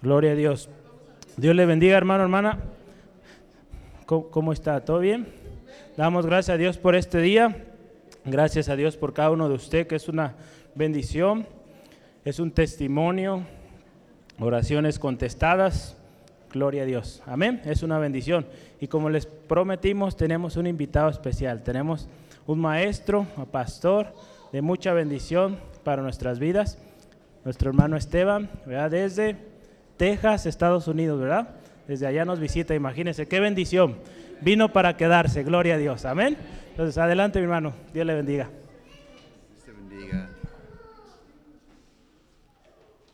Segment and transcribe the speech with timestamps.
[0.00, 0.68] Gloria a Dios.
[1.36, 2.60] Dios le bendiga, hermano, hermana.
[4.06, 4.84] ¿Cómo, cómo está?
[4.84, 5.26] ¿Todo bien?
[5.96, 7.64] Damos gracias a Dios por este día.
[8.24, 10.34] Gracias a Dios por cada uno de usted, que es una
[10.76, 11.48] bendición,
[12.24, 13.42] es un testimonio,
[14.38, 15.96] oraciones contestadas.
[16.52, 17.20] Gloria a Dios.
[17.26, 17.60] Amén.
[17.64, 18.46] Es una bendición.
[18.80, 21.64] Y como les prometimos, tenemos un invitado especial.
[21.64, 22.08] Tenemos
[22.46, 24.14] un maestro, un pastor
[24.52, 26.78] de mucha bendición para nuestras vidas.
[27.44, 28.92] Nuestro hermano Esteban, ¿verdad?
[28.92, 29.57] Desde
[29.98, 31.56] Texas, Estados Unidos, ¿verdad?
[31.86, 33.98] Desde allá nos visita, imagínense, qué bendición.
[34.40, 36.36] Vino para quedarse, gloria a Dios, amén.
[36.70, 38.48] Entonces, adelante mi hermano, Dios le bendiga.
[39.64, 40.30] Te bendiga.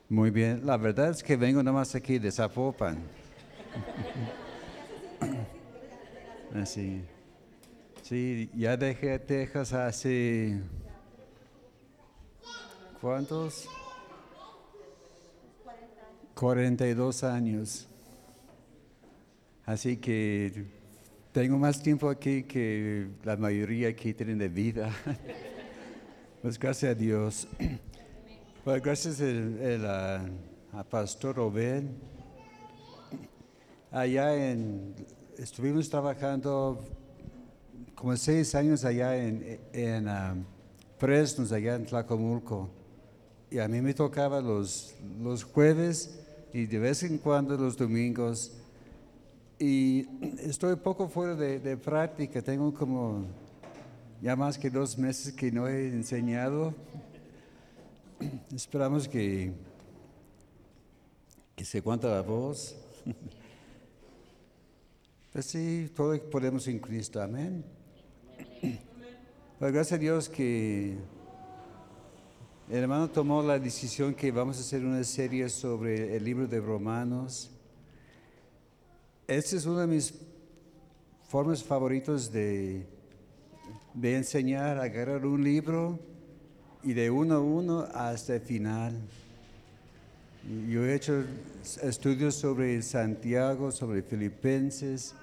[0.09, 2.99] Muy bien, la verdad es que vengo nomás aquí de Zapopan.
[6.55, 7.03] Así.
[8.03, 10.61] Sí, ya dejé Texas hace...
[13.01, 13.69] ¿Cuántos?
[16.45, 17.89] 42 años.
[19.65, 20.67] Así que
[21.33, 24.91] tengo más tiempo aquí que la mayoría aquí tienen de vida.
[26.43, 27.49] Pues gracias a Dios.
[28.63, 30.27] Pues gracias el, el, a,
[30.73, 31.85] a Pastor Obed.
[33.91, 34.95] Allá en,
[35.39, 36.85] estuvimos trabajando
[37.95, 40.45] como seis años allá en, en um,
[40.99, 42.69] Fresnos, allá en Tlacomulco.
[43.51, 46.21] Y a mí me tocaba los, los jueves
[46.55, 48.53] y de vez en cuando los domingos.
[49.59, 50.07] Y
[50.39, 53.27] estoy poco fuera de, de, práctica, tengo como
[54.23, 56.73] ya más que dos meses que no he enseñado.
[58.55, 59.53] Esperamos que,
[61.57, 62.77] que se cuenta la voz.
[65.33, 67.65] Pues sí, todo podemos en Cristo, amén.
[69.59, 70.97] Pues gracias a Dios que
[72.71, 76.61] el hermano tomó la decisión que vamos a hacer una serie sobre el libro de
[76.61, 77.51] Romanos.
[79.27, 80.15] Esta es una de mis
[81.29, 82.87] formas favoritas de,
[83.93, 85.99] de enseñar, agarrar un libro
[86.83, 88.99] y de uno a uno hasta el final.
[90.69, 91.25] Yo he hecho
[91.83, 95.15] estudios sobre Santiago, sobre Filipenses.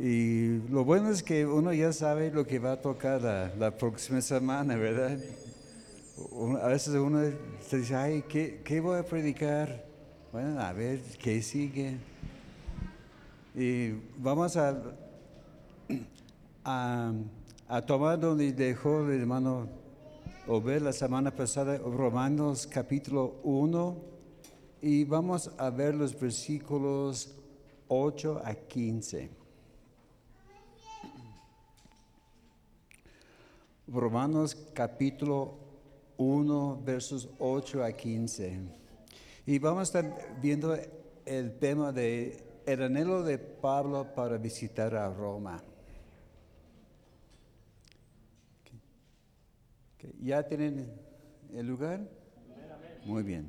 [0.00, 4.20] Y lo bueno es que uno ya sabe lo que va a tocar la, próxima
[4.20, 5.18] semana, ¿verdad?
[6.62, 7.20] A veces uno
[7.60, 9.84] se dice, ay, ¿qué, ¿qué, voy a predicar?
[10.30, 11.96] Bueno, a ver, ¿qué sigue?
[13.56, 14.80] Y vamos a,
[16.64, 17.12] a,
[17.66, 19.66] a tomar donde dejó el hermano
[20.46, 23.96] Obed la semana pasada, Romanos capítulo 1,
[24.80, 27.34] y vamos a ver los versículos
[27.88, 29.37] 8 a 15.
[33.90, 35.54] Romanos capítulo
[36.18, 38.58] 1, versos 8 a 15.
[39.46, 40.76] Y vamos a estar viendo
[41.24, 45.62] el tema de el anhelo de Pablo para visitar a Roma.
[50.20, 50.92] ¿Ya tienen
[51.54, 52.06] el lugar?
[53.06, 53.48] Muy bien.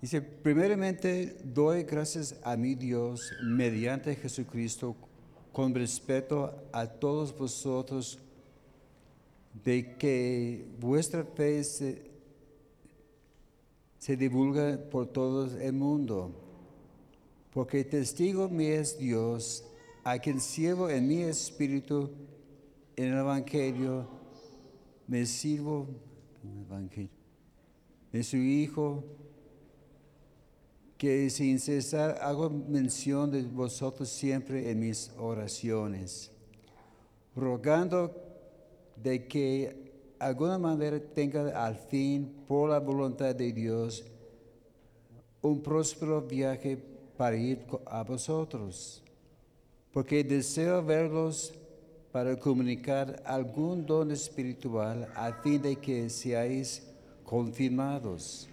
[0.00, 4.96] Dice, primeramente doy gracias a mi Dios mediante Jesucristo
[5.52, 8.18] con respeto a todos vosotros
[9.62, 12.10] de que vuestra fe se,
[13.98, 16.32] se, divulga por todo el mundo,
[17.52, 19.64] porque testigo me es Dios,
[20.02, 22.10] a quien sirvo en mi espíritu
[22.96, 24.08] en el Evangelio,
[25.06, 25.86] me sirvo
[26.42, 27.10] en el Evangelio,
[28.12, 29.04] de su Hijo,
[30.98, 36.30] que sin cesar hago mención de vosotros siempre en mis oraciones,
[37.36, 38.23] rogando
[38.96, 39.84] de que
[40.18, 44.04] alguna manera tenga al fin, por la voluntad de Dios,
[45.42, 46.78] un próspero viaje
[47.16, 49.02] para ir a vosotros,
[49.92, 51.52] porque deseo verlos
[52.10, 56.82] para comunicar algún don espiritual a fin de que seáis
[57.24, 58.48] confirmados.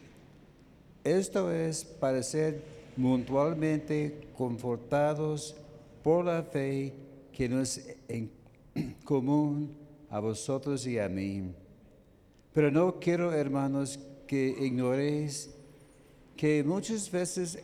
[1.03, 2.61] Esto es para ser
[2.97, 5.55] mutuamente confortados
[6.03, 6.93] por la fe
[7.31, 8.31] que nos es en
[9.03, 9.80] común
[10.11, 11.51] a vosotros y a mí.
[12.53, 13.97] Pero no quiero, hermanos,
[14.27, 15.49] que ignoréis
[16.35, 17.59] que muchas veces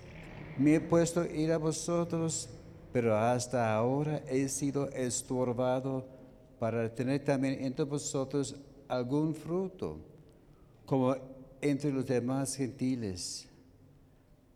[0.58, 2.50] me he puesto a ir a vosotros,
[2.94, 6.06] pero hasta ahora he sido estorbado
[6.58, 8.56] para tener también entre vosotros
[8.88, 10.00] algún fruto,
[10.86, 11.16] como
[11.62, 13.48] entre los demás gentiles,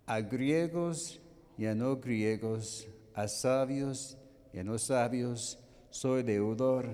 [0.05, 1.19] a griegos
[1.57, 4.17] y a no griegos, a sabios
[4.53, 5.59] y a no sabios,
[5.89, 6.87] soy deudor.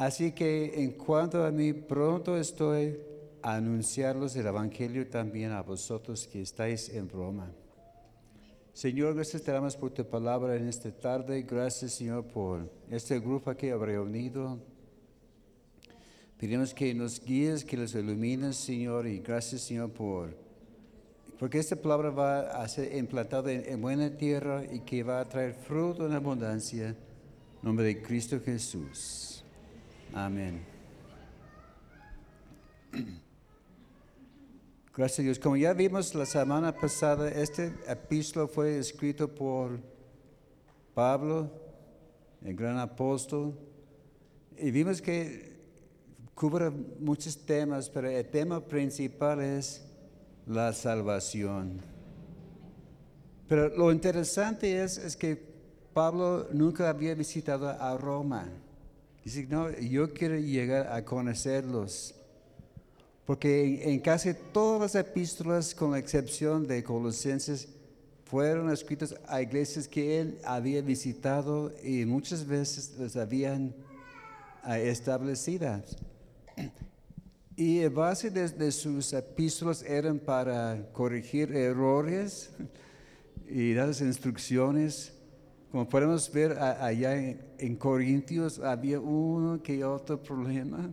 [0.00, 2.98] Así que en cuanto a mí, pronto estoy
[3.42, 7.52] a anunciarlos el Evangelio también a vosotros que estáis en Roma.
[8.72, 11.42] Señor, gracias te damos por tu palabra en esta tarde.
[11.42, 14.58] Gracias, Señor, por este grupo que ha reunido.
[16.38, 20.34] Pedimos que nos guíes, que los ilumines, Señor, y gracias, Señor, por
[21.38, 25.28] porque esta palabra va a ser implantada en, en buena tierra y que va a
[25.28, 26.96] traer fruto en abundancia.
[27.62, 29.39] Nombre de Cristo Jesús.
[30.12, 30.64] Amén.
[34.94, 35.38] Gracias a Dios.
[35.38, 39.78] Como ya vimos la semana pasada, este epístola fue escrito por
[40.94, 41.50] Pablo,
[42.44, 43.56] el gran apóstol,
[44.58, 45.56] y vimos que
[46.34, 49.86] cubre muchos temas, pero el tema principal es
[50.46, 51.80] la salvación.
[53.46, 55.40] Pero lo interesante es, es que
[55.94, 58.48] Pablo nunca había visitado a Roma.
[59.24, 62.14] Dice, no, yo quiero llegar a conocerlos.
[63.26, 67.68] Porque en, en casi todas las epístolas, con la excepción de Colosenses,
[68.30, 73.74] fueron escritas a iglesias que él había visitado y muchas veces las habían
[74.62, 75.96] ah, establecidas.
[77.56, 82.50] Y el base de, de sus epístolas eran para corregir errores
[83.48, 85.12] y dar instrucciones.
[85.70, 90.90] Como podemos ver allá en, Corintios había uno que otro problema.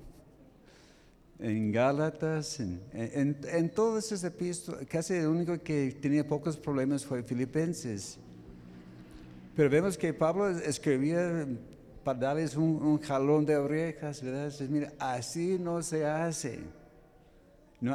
[1.40, 7.06] En Gálatas, en, en, en todas esas epístolas, casi el único que tenía pocos problemas
[7.06, 8.18] fue Filipenses.
[9.56, 11.48] Pero vemos que Pablo escribía
[12.04, 14.54] para darles un, jalón de orejas, ¿verdad?
[14.70, 16.60] Mira, así no se hace.
[17.82, 17.94] No,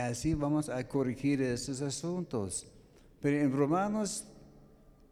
[0.00, 2.66] así vamos a corregir estos asuntos.
[3.20, 4.26] Pero en Romanos,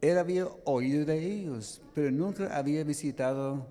[0.01, 3.67] él había oído de ellos, pero nunca había visitado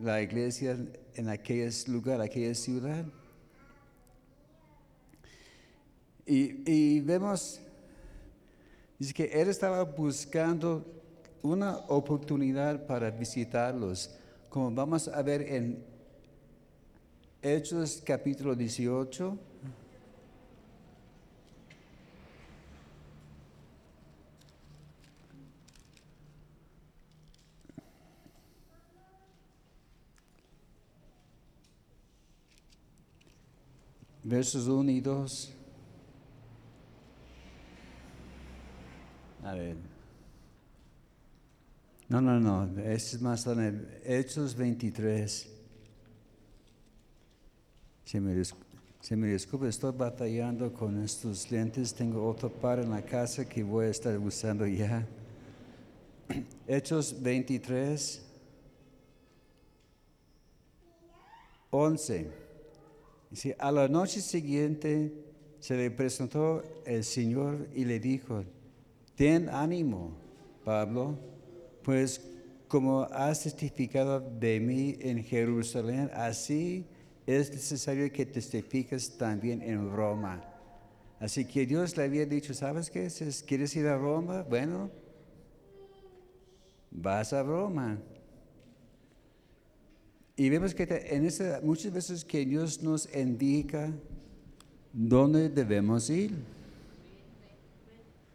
[0.00, 0.76] la iglesia
[1.14, 3.04] en aquel lugar, aquella ciudad.
[6.24, 7.60] Y, vemos,
[8.98, 10.86] dice que él estaba buscando
[11.42, 14.14] una oportunidad para visitarlos,
[14.48, 15.84] como vamos a ver en
[17.42, 19.51] Hechos capítulo 18.
[34.24, 35.52] Versos 1 y 2.
[39.44, 39.76] A ver.
[42.08, 42.64] No, no, no.
[42.82, 44.00] Este es más tarde.
[44.04, 45.48] Hechos 23.
[48.04, 48.42] Se me,
[49.00, 51.92] se me disculpe, estoy batallando con estos lentes.
[51.94, 55.06] Tengo otro par en la casa que voy a estar usando ya.
[56.68, 58.22] Hechos 23.
[61.70, 62.41] 11.
[63.32, 65.10] Dice, a la noche siguiente
[65.58, 68.44] se le presentó el Señor y le dijo,
[69.16, 70.12] ten ánimo,
[70.66, 71.16] Pablo,
[71.82, 72.20] pues
[72.68, 76.84] como has testificado de mí en Jerusalén, así
[77.26, 80.44] es necesario que testifiques también en Roma.
[81.18, 83.08] Así que Dios le había dicho, ¿sabes qué?
[83.46, 84.42] ¿Quieres ir a Roma?
[84.42, 84.90] Bueno,
[86.90, 87.98] vas a Roma.
[90.42, 93.92] Y vemos que en esa, muchas veces que Dios nos indica
[94.92, 96.34] dónde debemos ir.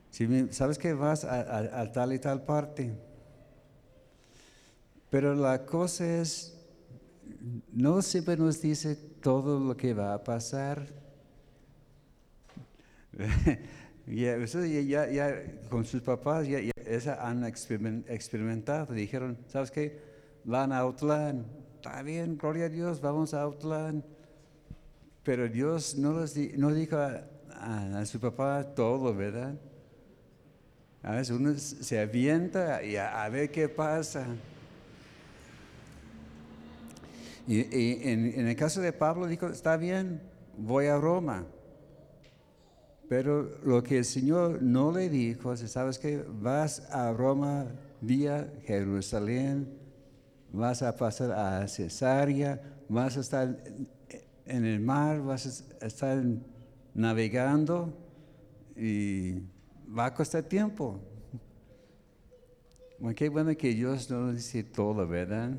[0.10, 2.94] Si sabes que vas a, tal y tal parte.
[5.10, 6.58] Pero la cosa es,
[7.74, 10.88] no siempre nos dice todo lo que va a pasar.
[14.10, 18.94] Ya, ustedes ya, ya- con sus papás ya, ya esa han experimen- experimentado.
[18.94, 20.00] Dijeron, ¿sabes qué?
[20.46, 21.67] Van a Outland.
[21.78, 24.04] Está bien, gloria a Dios, vamos a Outland.
[25.22, 29.54] Pero Dios no, les dijo a, su papá todo, ¿verdad?
[31.04, 34.26] A veces uno se avienta y a, ver qué pasa.
[37.48, 37.60] Y,
[38.10, 40.20] en, el caso de Pablo dijo, está bien,
[40.58, 41.46] voy a Roma.
[43.08, 47.68] Pero lo que el Señor no le dijo, es, sabes que vas a Roma
[48.02, 49.77] vía Jerusalén,
[50.58, 52.60] vas a pasar a Cesarea,
[52.90, 53.64] vas a estar
[54.46, 56.24] en el mar, vas a estar
[56.94, 57.94] navegando
[58.76, 59.40] y
[59.88, 61.00] va a costar tiempo.
[63.00, 65.52] Bueno, qué bueno que Dios no nos dice todo, ¿verdad?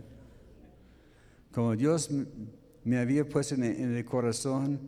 [1.53, 2.11] Como Dios
[2.83, 4.81] me había puesto en el, corazón,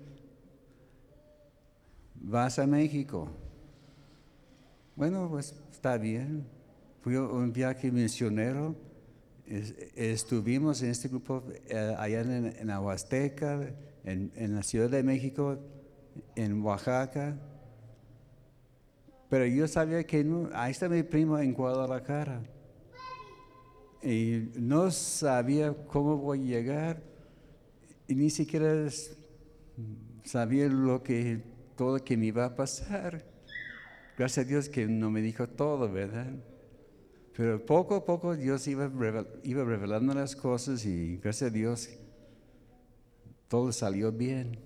[2.17, 3.29] vas a México.
[4.97, 6.45] Bueno, pues está bien.
[7.03, 8.90] Fui un viaje misionero.
[9.51, 15.03] Es- estuvimos en este grupo eh, allá en, en la Huasteca, en, la Ciudad de
[15.03, 15.59] México,
[16.37, 17.37] en Oaxaca.
[19.29, 22.43] Pero yo sabía que no, ahí está mi primo en Guadalajara.
[24.03, 27.03] Y no sabía cómo voy a llegar.
[28.07, 28.89] Y ni siquiera
[30.25, 31.43] sabía lo que
[31.77, 33.25] todo que me iba a pasar.
[34.17, 36.33] Gracias a Dios que no me dijo todo, ¿verdad?
[37.41, 41.89] Pero poco a poco Dios iba, revel- iba revelando las cosas y gracias a Dios
[43.49, 44.59] todo salió bien.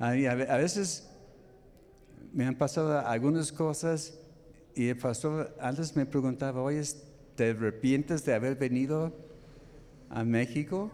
[0.00, 1.08] A, mí, a ve- a veces
[2.32, 4.18] me han pasado algunas cosas
[4.74, 6.82] y el pastor antes me preguntaba, oye,
[7.36, 9.12] ¿te arrepientes de haber venido
[10.10, 10.90] a México?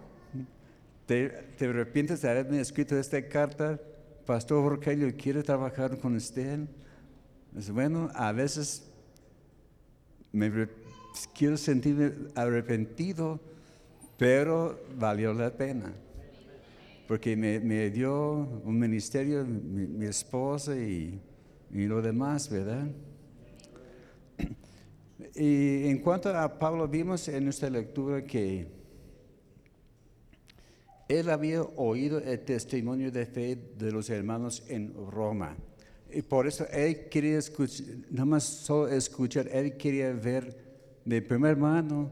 [1.06, 3.80] ¿Te, te arrepientes de haberme escrito esta carta?
[4.26, 6.58] Pastor Rogelio, ¿quiere trabajar con usted?
[7.52, 8.90] Dice, bueno, a veces
[10.34, 10.68] me
[11.32, 13.40] quiero sentirme arrepentido,
[14.18, 15.94] pero valió la pena.
[17.06, 18.32] Porque me, me dio
[18.64, 21.20] un ministerio, mi, mi esposa y,
[21.70, 22.88] y lo demás, ¿verdad?
[25.34, 28.66] Y en cuanto a Pablo, vimos en nuestra lectura que
[31.08, 35.56] él había oído el testimonio de fe de los hermanos en Roma.
[36.14, 40.56] Y por eso él quería escuchar, no más solo escuchar, él quería ver
[41.04, 42.08] de primera mano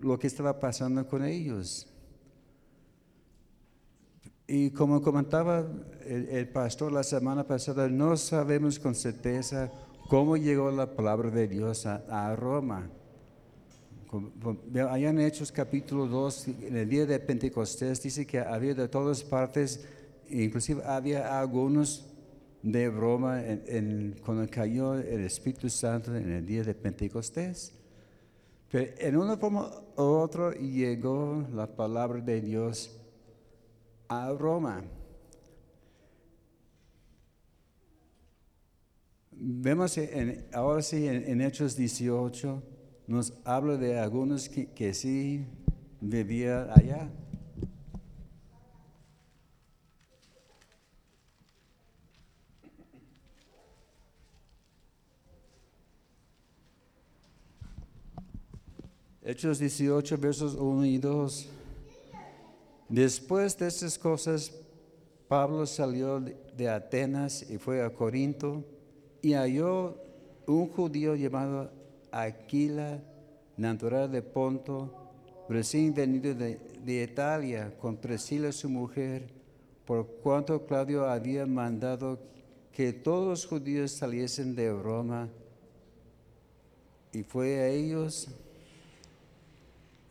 [0.00, 1.86] lo que estaba pasando con ellos.
[4.48, 5.64] Y como comentaba
[6.04, 9.70] el, pastor la semana pasada, no sabemos con certeza
[10.08, 12.90] cómo llegó la palabra de Dios a, a Roma.
[14.90, 19.22] Allá en Hechos capítulo 2, en el día de Pentecostés, dice que había de todas
[19.22, 19.86] partes,
[20.28, 22.17] inclusive había algunos
[22.62, 27.74] de Roma en, cuando cayó el Espíritu Santo en el día de Pentecostés.
[28.70, 32.98] Pero en una forma u otra llegó la palabra de Dios
[34.08, 34.84] a Roma.
[39.30, 42.62] Vemos en, ahora sí en, en Hechos 18,
[43.06, 45.46] nos habla de algunos que, que sí
[46.00, 47.10] vivían allá.
[59.28, 61.48] Hechos 18, versos 1 y 2.
[62.88, 64.50] Después de estas cosas,
[65.28, 68.64] Pablo salió de- Atenas y fue a Corinto
[69.20, 69.96] y halló
[70.46, 71.70] un judío llamado
[72.10, 73.02] Aquila,
[73.58, 74.94] natural de Ponto,
[75.46, 79.28] recién venido de, de Italia, con Priscila su mujer,
[79.84, 82.18] por cuanto Claudio había mandado
[82.72, 85.28] que todos los judíos saliesen de Roma,
[87.12, 88.28] y fue a ellos.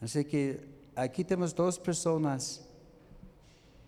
[0.01, 0.59] Así que
[0.95, 2.67] aquí tenemos dos personas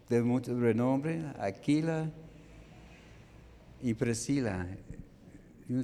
[0.09, 2.09] de mucho renombre, Aquila
[3.81, 4.67] y Priscila,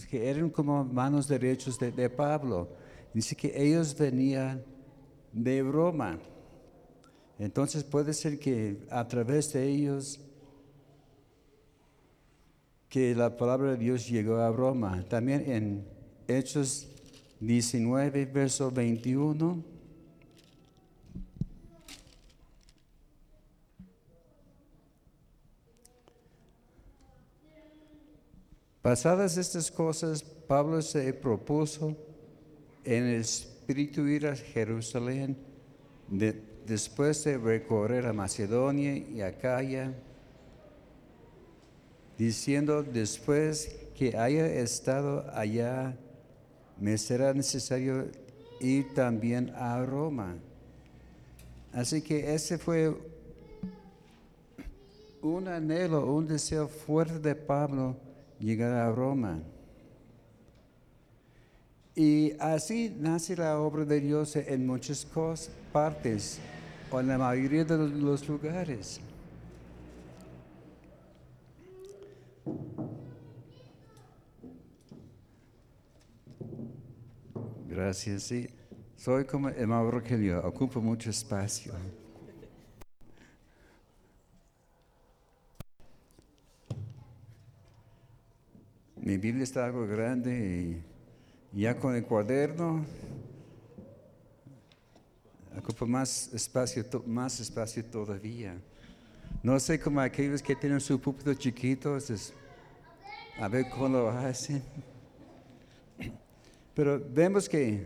[0.10, 2.68] que eran como manos derechos de, de Pablo.
[3.14, 4.64] Dice que ellos venían
[5.32, 6.20] de Roma.
[7.38, 10.20] Entonces puede ser que a través de ellos
[12.90, 15.04] que la palabra de Dios llegó a Roma.
[15.10, 15.86] También en
[16.28, 16.88] Hechos
[17.42, 19.75] 19, verso 21.
[28.86, 31.98] Pasadas estas cosas, Pablo se propuso
[32.84, 35.36] en el espíritu ir a Jerusalén
[36.08, 39.92] de- después de recorrer a Macedonia y Acaya,
[42.16, 45.98] diciendo después que haya estado allá,
[46.80, 48.06] me será necesario
[48.60, 50.36] ir también a Roma.
[51.74, 52.96] Así que ese fue
[55.24, 58.05] un anhelo, un deseo fuerte de Pablo
[58.40, 59.40] llegar a Roma.
[61.96, 66.40] Y así nace la obra de Dios en muchas cos- partes,
[66.92, 69.00] o en la mayoría de los lugares.
[77.68, 78.48] Gracias, sí.
[78.96, 81.74] Soy como el hermano Rogelio, ocupo mucho espacio.
[89.06, 90.82] Mi Biblia está algo grande
[91.54, 92.84] y ya con el cuaderno
[95.56, 98.56] ocupa más espacio, más espacio todavía.
[99.44, 102.00] No sé cómo aquellos que tienen su púlpito chiquito,
[103.40, 104.64] a ver cómo lo hacen.
[106.74, 107.86] Pero vemos que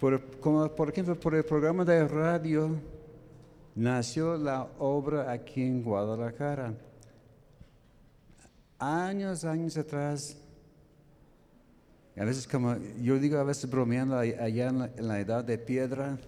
[0.00, 2.80] por ejemplo, por el programa de radio
[3.76, 6.74] nació la obra aquí en Guadalajara.
[8.80, 10.36] Años, años atrás,
[12.16, 15.58] a veces como, yo digo a veces bromeando allá en la, en la edad de
[15.58, 16.18] piedra,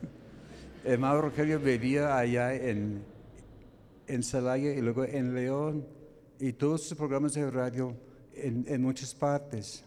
[0.85, 3.03] el Mauro Rogelio vivía allá en,
[4.07, 5.87] en Celaya y luego en León
[6.39, 7.97] y todos sus programas de radio
[8.35, 9.85] en, en muchas partes.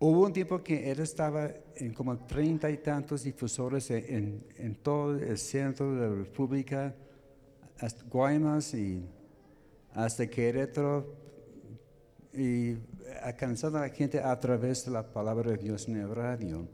[0.00, 5.16] Hubo un tiempo que él estaba en como treinta y tantos difusores en, en, todo
[5.16, 6.94] el centro de la República,
[7.78, 9.02] hasta Guaymas y
[9.94, 11.06] hasta Querétaro,
[12.32, 12.76] y
[13.22, 16.66] alcanzando a la gente a través de la palabra de Dios en el radio.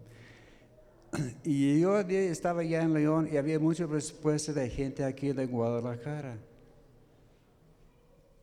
[1.44, 6.38] Y yo estaba ya en León y había mucha respuesta de gente aquí de Guadalajara.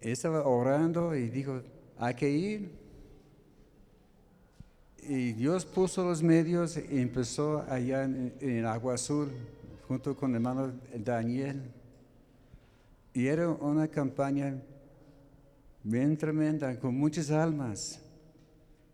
[0.02, 1.62] Estaba orando y dijo,
[1.98, 2.72] hay que ir.
[5.02, 9.30] Y Dios puso los medios y empezó allá en, en Agua Azul,
[9.88, 11.72] junto con el hermano Daniel.
[13.18, 14.62] Y era una campaña
[15.82, 18.00] bien tremenda, con muchas almas.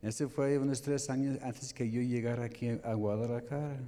[0.02, 3.82] Este fue unos tres años antes que yo llegara aquí a Guadalajara.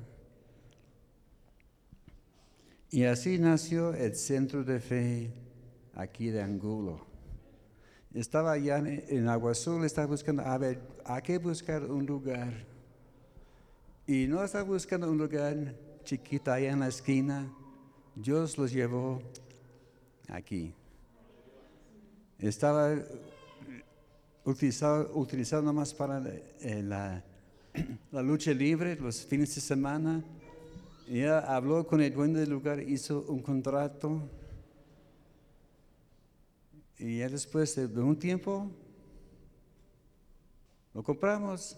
[2.92, 5.32] Y así nació el Centro de Fe
[5.94, 7.00] aquí de Angulo.
[8.13, 12.51] Estaba allá en, en Agua Azul, estaba buscando, a ver, hay que buscar un lugar.
[14.06, 15.74] Y no estaba buscando un lugar
[16.04, 17.50] chiquito allá en la esquina.
[18.18, 19.22] Dios los llevó
[20.29, 20.74] aquí.
[22.39, 22.96] Estaba
[24.44, 26.22] utilizado, utilizado nomás para
[26.62, 27.24] eh, la,
[28.12, 30.24] la, lucha libre los fines de semana.
[31.08, 34.22] Ella habló con el dueño del lugar, hizo un contrato.
[36.98, 38.72] Y ya después de un tiempo
[40.94, 41.77] lo compramos.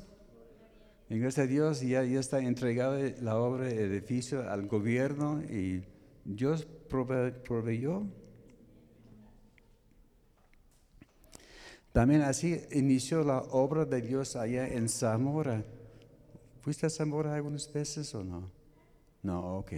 [1.10, 5.84] Y gracias a Dios ya, ya está entregada la obra, el edificio al gobierno y
[6.26, 8.04] Dios prove, proveyó.
[11.98, 15.64] También así inició la obra de Dios allá en Zamora.
[16.62, 18.52] ¿Fuiste a Zamora algunas veces o no?
[19.24, 19.72] No, ok.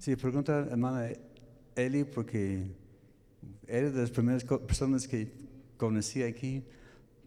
[0.00, 1.08] Sí, pregunta hermana
[1.76, 2.64] Eli porque
[3.64, 5.30] era de las primeras personas que
[5.76, 6.64] conocí aquí.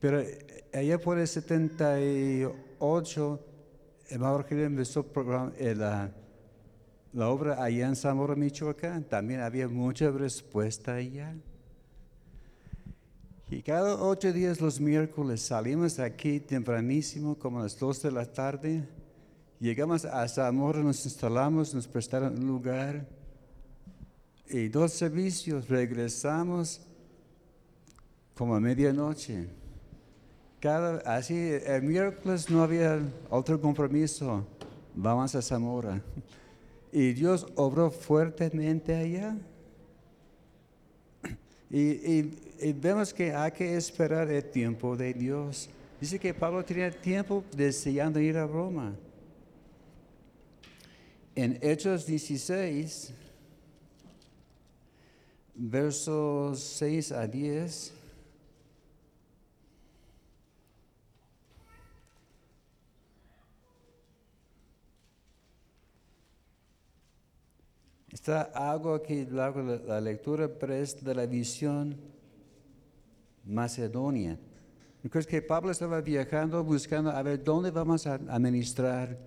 [0.01, 0.21] Pero
[0.73, 3.39] allá por el 78,
[4.09, 6.11] hermano Rogelio empezó programa, eh, la,
[7.13, 9.05] la obra allá en Zamora, Michoacán.
[9.05, 11.37] También había mucha respuesta allá.
[13.51, 18.25] Y cada ocho días los miércoles salimos aquí tempranísimo, como a las dos de la
[18.31, 18.87] tarde.
[19.59, 23.07] Llegamos a Zamora, nos instalamos, nos prestaron un lugar.
[24.47, 26.81] Y dos servicios, regresamos
[28.35, 29.47] como a medianoche.
[30.59, 34.45] Cada, así, el miércoles no había otro compromiso.
[34.93, 36.03] Vamos a Zamora.
[36.91, 39.35] Y Dios obró fuertemente allá.
[41.69, 45.69] Y, y, y, vemos que hay que esperar el tiempo de Dios.
[46.01, 48.95] Dice que Pablo tenía tiempo deseando ir a Roma.
[51.35, 53.13] En Hechos 16,
[55.55, 57.98] versos 6 a 10.
[68.11, 71.95] Está algo aquí, la, la lectura, pero de la visión
[73.45, 74.37] Macedonia.
[75.09, 79.17] Creo que Pablo estaba viajando buscando a ver dónde vamos a administrar.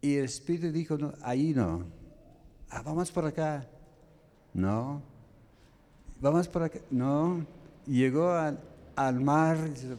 [0.00, 1.84] Y el Espíritu dijo, no, ahí no.
[2.70, 3.66] Ah, vamos por acá.
[4.52, 5.02] No.
[6.20, 6.80] Vamos por acá.
[6.90, 7.44] No.
[7.86, 8.58] Llegó al,
[8.96, 9.58] al mar.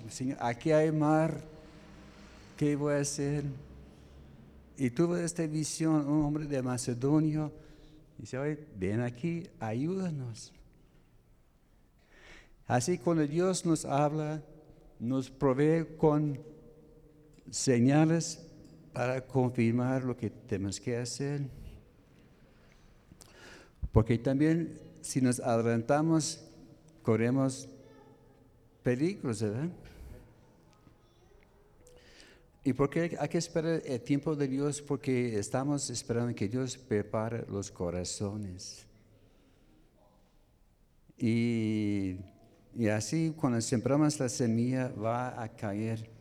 [0.09, 1.41] Señor, aquí hay mar.
[2.57, 3.45] ¿Qué voy a hacer?
[4.79, 7.51] Y tuvo esta visión, un hombre de Macedonia.
[8.17, 10.53] Y dice, oye, ven aquí, ayúdanos.
[12.65, 14.41] Así cuando Dios nos habla,
[14.97, 16.39] nos provee con
[17.51, 18.39] señales
[18.93, 21.41] para confirmar lo que tenemos que hacer.
[23.91, 26.39] Porque también si nos adelantamos,
[27.03, 27.67] corremos
[28.81, 29.69] peligros, ¿verdad?
[32.69, 34.79] ¿Y por qué hay que esperar el tiempo de Dios?
[34.79, 38.85] Porque estamos esperando que Dios prepare los corazones.
[41.17, 42.17] Y,
[42.75, 46.11] y así cuando sembramos la semilla va a caer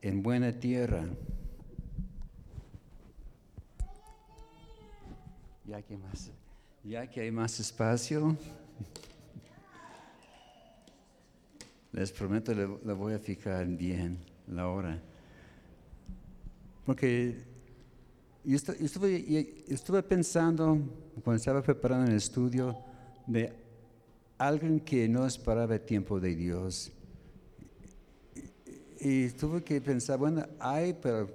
[0.00, 1.04] en buena tierra.
[5.64, 6.32] Ya que, más,
[6.82, 8.36] ya que hay más espacio,
[11.92, 15.00] les prometo le, le voy a fijar bien la hora.
[16.84, 17.36] Porque
[18.44, 20.78] yo estu- yo estuve, pensando,
[21.22, 22.76] cuando estaba preparando el estudio,
[23.26, 23.52] de
[24.38, 26.90] alguien que no esperaba el tiempo de Dios.
[29.00, 31.28] Y, y tuve que pensar, bueno, hay, pero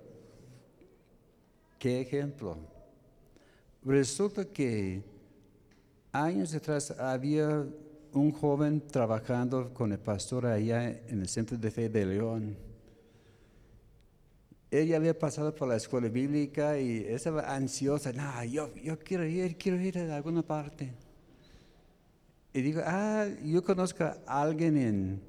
[1.80, 2.58] ¿qué ejemplo?
[3.86, 5.02] Resulta que
[6.12, 7.66] años atrás había
[8.12, 12.58] un joven trabajando con el pastor allá en el Centro de Fe de León.
[14.70, 18.12] Ella había pasado por la escuela bíblica y estaba ansiosa.
[18.12, 20.92] No, yo, yo quiero ir, quiero ir a alguna parte.
[22.54, 25.22] Y digo, ah, yo conozco a alguien en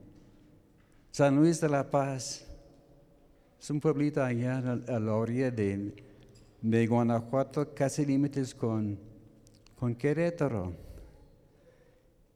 [1.12, 2.44] San Luis de la Paz.
[3.60, 5.94] Es un pueblito allá a la, orilla de,
[6.60, 8.98] de Guanajuato, casi límites con,
[9.78, 10.72] con Querétaro.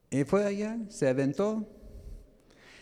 [0.09, 1.67] Y fue allá, se aventó.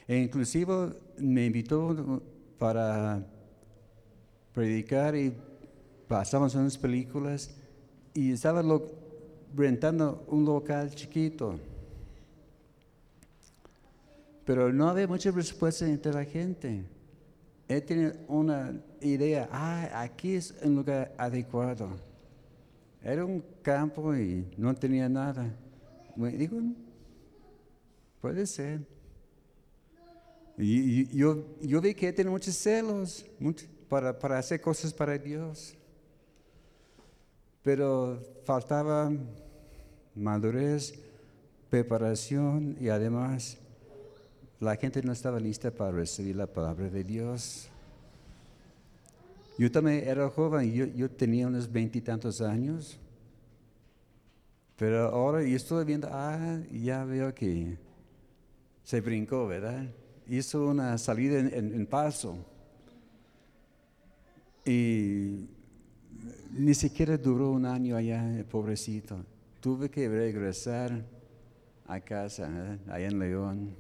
[0.07, 2.21] E inclusive me invitó
[2.60, 3.25] para
[4.53, 5.33] predicar y
[6.07, 7.51] pasamos unas películas
[8.13, 8.63] y estaba
[9.55, 11.59] rentando un local chiquito.
[14.45, 16.83] Pero no había mucha respuesta entre la gente.
[17.67, 21.89] Él tenía una idea, ah, aquí es un lugar adecuado.
[23.03, 25.55] Era un campo y no tenía nada.
[26.15, 26.59] Bueno, digo,
[28.19, 28.81] puede ser.
[30.57, 35.17] Y, yo, yo vi que él tiene muchos celos mucho- para, para hacer cosas para
[35.17, 35.75] Dios.
[37.62, 39.12] Pero faltaba
[40.15, 40.97] madurez,
[41.69, 43.58] preparación y además
[44.62, 47.67] la gente no estaba lista para recibir la palabra de Dios.
[49.58, 52.97] Yo también era joven, yo, yo tenía unos veintitantos años,
[54.77, 57.77] pero ahora yo estoy viendo, ah, ya veo que
[58.86, 59.86] se brincó, ¿verdad?
[60.27, 62.38] Hizo una salida en, paso.
[64.65, 65.47] Y
[66.52, 69.26] ni siquiera duró un año allá, el pobrecito.
[69.60, 71.04] Tuve que regresar
[71.88, 72.80] a casa, ¿eh?
[72.91, 73.76] allá en León.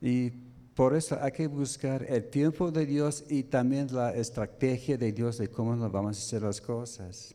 [0.00, 0.30] Y
[0.74, 5.38] por eso hay que buscar el tiempo de Dios y también la estrategia de Dios
[5.38, 7.34] de cómo vamos a hacer las cosas.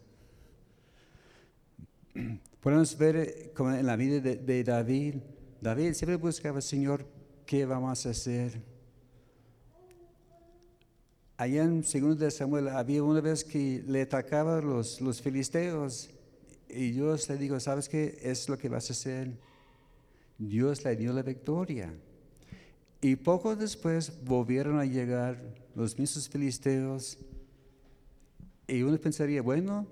[2.60, 5.15] Podemos ver eh, como en la vida de, de David.
[5.62, 7.06] David siempre buscaba, Señor,
[7.46, 8.75] ¿qué vamos a hacer?
[11.38, 16.10] Allá en 2 de Samuel había una vez que le atacaban los, los filisteos
[16.69, 18.17] y Dios le dijo, ¿sabes qué?
[18.21, 19.38] Es lo que vas a hacer.
[20.38, 21.93] Dios le dio la victoria.
[23.02, 25.38] Y poco después volvieron a llegar
[25.76, 27.17] los mismos filisteos
[28.67, 29.86] y uno pensaría, bueno,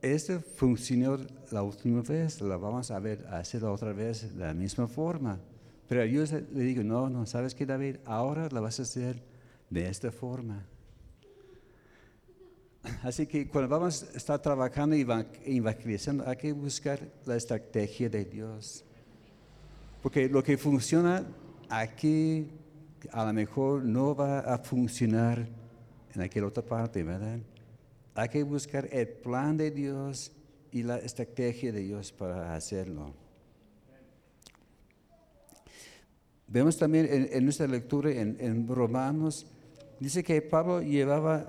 [0.00, 1.18] este funcionó
[1.50, 5.40] la última vez, la vamos a ver hacer otra vez de la misma forma.
[5.88, 7.96] Pero yo le le digo, no, no, ¿sabes qué, David?
[8.04, 9.20] Ahora la vas a hacer
[9.70, 10.66] de esta forma.
[13.02, 18.08] Así que cuando vamos a estar trabajando y eva- evangelizando, hay que buscar la estrategia
[18.08, 18.84] de Dios.
[20.02, 21.26] Porque lo que funciona
[21.68, 22.48] aquí,
[23.10, 25.46] a lo mejor no va a funcionar
[26.14, 27.40] en aquella otra parte, ¿verdad?
[28.14, 30.32] Hay que buscar el plan de Dios
[30.72, 33.12] y la estrategia de Dios para hacerlo.
[36.46, 39.46] Vemos también en, en nuestra lectura en Romanos,
[40.00, 41.46] dice que Pablo llevaba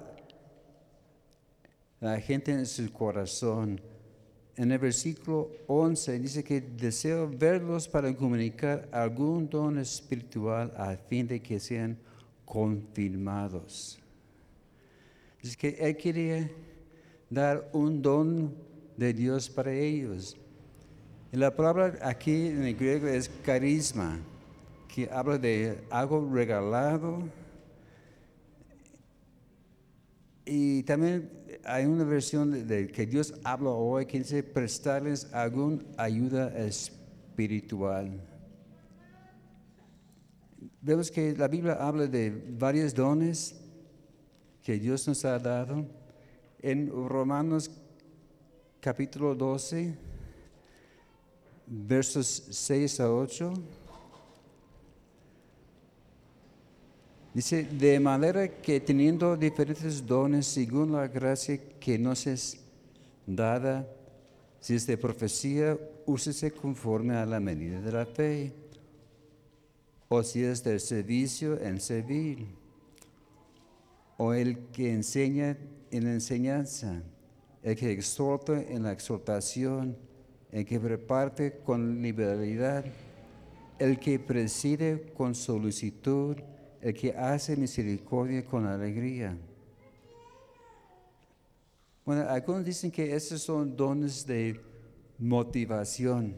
[2.01, 3.81] a la gente en su corazón.
[4.55, 11.27] En el versículo 11 dice que deseo verlos para comunicar algún don espiritual a fin
[11.27, 11.97] de que sean
[12.45, 13.99] confirmados.
[15.41, 16.49] Dice que él quería
[17.29, 18.53] dar un don
[18.97, 20.35] de Dios para ellos.
[21.31, 24.19] Y la palabra aquí en el griego es carisma,
[24.93, 27.23] que habla de algo regalado.
[30.51, 31.29] Y también
[31.63, 38.19] hay una versión de, que Dios habla hoy que dice prestarles alguna ayuda espiritual.
[40.81, 43.61] Vemos que la Biblia habla de varios dones
[44.63, 45.85] que Dios nos ha dado.
[46.63, 47.69] En Romanos
[48.81, 49.95] capítulo 12,
[51.67, 53.53] versos 6 a 8.
[57.33, 62.59] Dice, de manera que teniendo diferentes dones según la gracia que nos es
[63.27, 63.87] dada,
[64.59, 68.51] si es de profecía, úsese conforme a la medida de la fe,
[70.07, 72.47] o si es del servicio, en servir,
[74.17, 75.55] o el que enseña
[75.91, 77.03] en la enseñanza,
[77.61, 79.95] el que exhorta en la exhortación,
[80.51, 82.83] el que reparte con liberalidad,
[83.77, 86.37] el que preside con solicitud,
[86.81, 89.37] el que hace misericordia con alegría.
[92.05, 94.59] Bueno, algunos dicen que esos son dones de
[95.17, 96.35] motivación.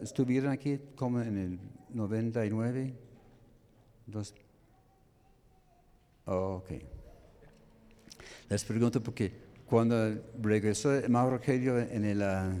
[0.00, 1.58] ¿Estuvieron aquí como en el
[1.90, 2.94] 99?
[4.06, 4.34] Dos.
[6.24, 6.70] Oh, ok.
[8.48, 9.32] Les pregunto porque
[9.66, 12.22] cuando regresó Mauro Rogelio en el...
[12.22, 12.52] ah,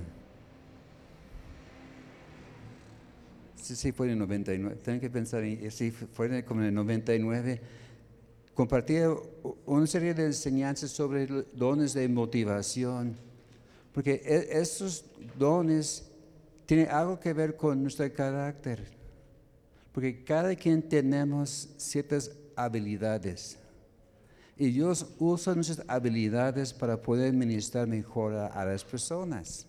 [3.76, 4.76] sí, fue en el 99.
[4.82, 7.60] Tengo que pensar, en, sí, fue en el- como en el 99.
[8.54, 13.16] Compartía u- una serie de enseñanzas sobre dones de motivación.
[13.92, 15.04] Porque e- estos
[15.38, 16.08] dones
[16.66, 18.84] tienen algo que ver con nuestro carácter.
[19.92, 23.58] Porque cada quien tenemos ciertas habilidades.
[24.56, 29.66] Y Dios usa nuestras habilidades para poder ministrar mejor a, a las personas.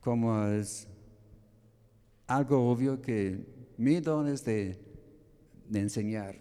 [0.00, 0.86] Como es
[2.28, 3.44] algo obvio que
[3.76, 4.78] mi don es de,
[5.68, 6.36] de enseñar.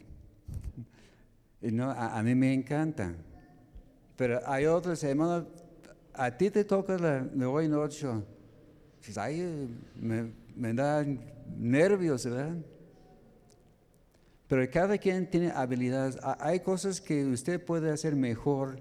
[1.62, 3.16] Y no, a, mí me encanta.
[4.16, 5.48] Pero hay otros, hermano,
[6.14, 7.68] a ti te toca la, de hoy.
[9.00, 11.06] Dices, ay, eh, me, me da
[11.58, 12.58] nervios, ¿verdad?
[14.48, 16.18] Pero cada quien tiene habilidades.
[16.22, 18.80] Ha- Hay cosas que usted puede hacer mejor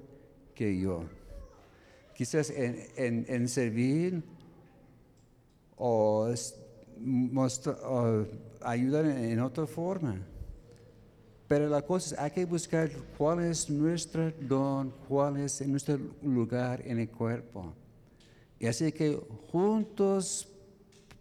[0.55, 1.05] que yo.
[2.14, 4.23] Quizás en, en- en servir
[5.77, 6.29] o,
[7.00, 8.26] mostra- o
[8.62, 10.16] ayudar en, otra forma.
[11.48, 16.82] Pero la cosa es, hay que buscar cuál es nuestro don, cuál es nuestro lugar
[16.85, 17.72] en el cuerpo.
[18.59, 19.20] Y así que
[19.52, 20.48] juntos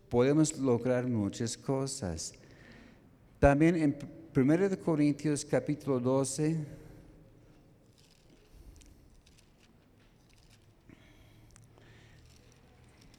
[0.09, 2.33] podemos lograr muchas cosas.
[3.39, 3.95] También en
[4.35, 6.57] 1 de Corintios capítulo 12,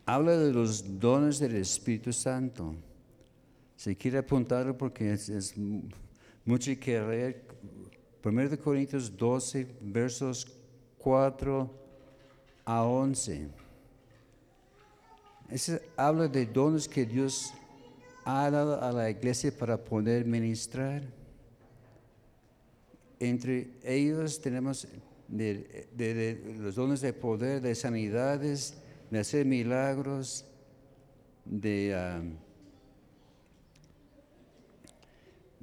[0.06, 2.74] habla de los dones del Espíritu Santo.
[3.76, 5.82] Si quiere apuntarlo porque es, es mu-
[6.44, 7.44] mucho que leer.
[8.24, 10.46] 1 de Corintios 12, versos
[10.98, 11.70] 4
[12.64, 13.48] a 11.
[15.50, 17.52] Ese habla de dones que Dios
[18.24, 21.02] ha dado a la iglesia para poder ministrar.
[23.20, 24.86] Entre ellos tenemos
[25.28, 28.74] los dones de poder, de sanidades,
[29.10, 30.44] de hacer milagros,
[31.44, 32.22] de, ah,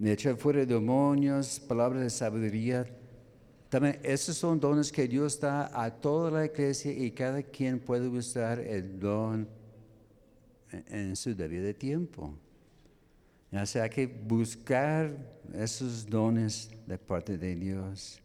[0.03, 2.85] echar fuera demonios, palabras de sabiduría.
[3.69, 8.07] También esos son dones que Dios da a toda la iglesia y cada quien puede
[8.07, 9.47] usar el don
[10.71, 12.33] en su debido tiempo.
[13.51, 15.15] O sea, hay que buscar
[15.53, 18.19] esos dones de parte de Dios.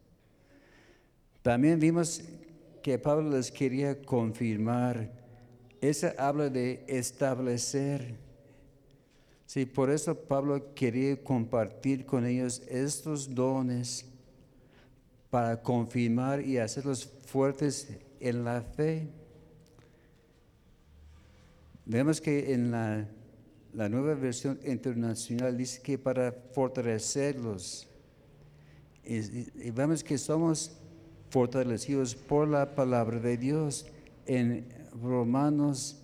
[1.42, 2.22] También vimos
[2.88, 5.12] que Pablo les quería confirmar.
[5.82, 8.14] Esa habla de establecer.
[9.44, 14.06] Sí, por eso Pablo quería compartir con ellos estos dones
[15.28, 17.88] para confirmar y hacerlos fuertes
[18.20, 19.06] en la fe.
[21.84, 23.06] Vemos que en la,
[23.74, 27.86] la nueva versión internacional dice que para fortalecerlos.
[29.04, 29.16] Y,
[29.66, 30.72] y- vemos que somos
[31.30, 33.86] fortalecidos por la palabra de Dios.
[34.26, 34.66] En
[35.02, 36.02] Romanos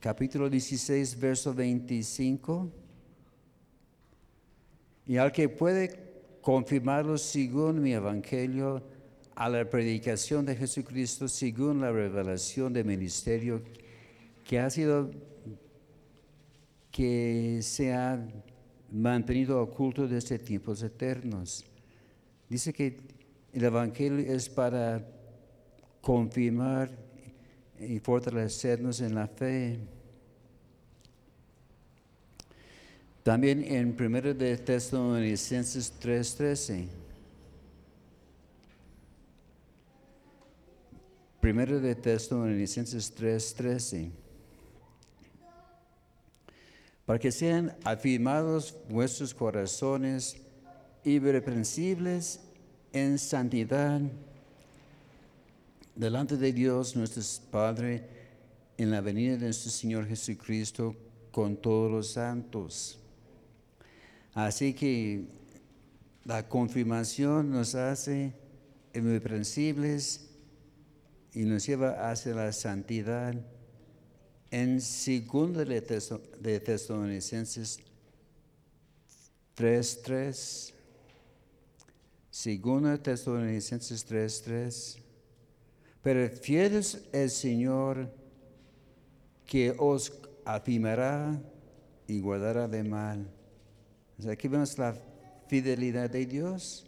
[0.00, 2.70] capítulo 16, verso 25.
[5.06, 8.82] Y al que puede confirmarlo según mi evangelio,
[9.40, 13.62] a la predicación de Jesucristo, según la revelación del ministerio
[14.44, 15.10] que ha sido,
[16.90, 18.22] que se ha
[18.92, 21.64] mantenido oculto desde tiempos eternos.
[22.50, 22.98] Dice que
[23.52, 25.04] el evangelio es para
[26.00, 26.90] confirmar
[27.78, 29.78] y fortalecernos en la fe.
[33.22, 36.88] También en 1 de Tesalonicenses 3:13.
[41.40, 44.10] Primero de Tesalonicenses 3:13.
[47.04, 50.36] Para que sean afirmados vuestros corazones
[51.02, 52.40] irreprensibles
[52.92, 54.00] en santidad
[55.94, 58.08] delante de Dios nuestro Padre
[58.78, 60.96] en la venida de nuestro Señor Jesucristo
[61.30, 62.98] con todos los santos.
[64.32, 65.24] Así que
[66.24, 68.32] la confirmación nos hace
[68.94, 70.28] irreprensibles
[71.34, 73.34] y nos lleva hacia la santidad.
[74.50, 74.80] En
[75.82, 77.78] Teso- de Tesalonicenses
[79.56, 80.72] 3.3,
[82.30, 84.98] segunda Tesalonicenses 3.3,
[86.02, 88.10] pero fiel es el Señor
[89.46, 90.12] que os
[90.44, 91.40] afirmará
[92.06, 93.28] y guardará de mal.
[94.30, 94.94] Aquí vemos la
[95.48, 96.86] fidelidad de Dios.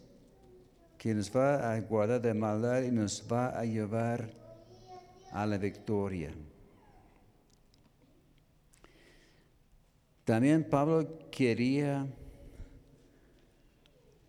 [1.02, 4.31] que nos va a guardar de maldad y nos va a llevar
[5.33, 6.31] a la victoria.
[10.24, 12.07] También Pablo quería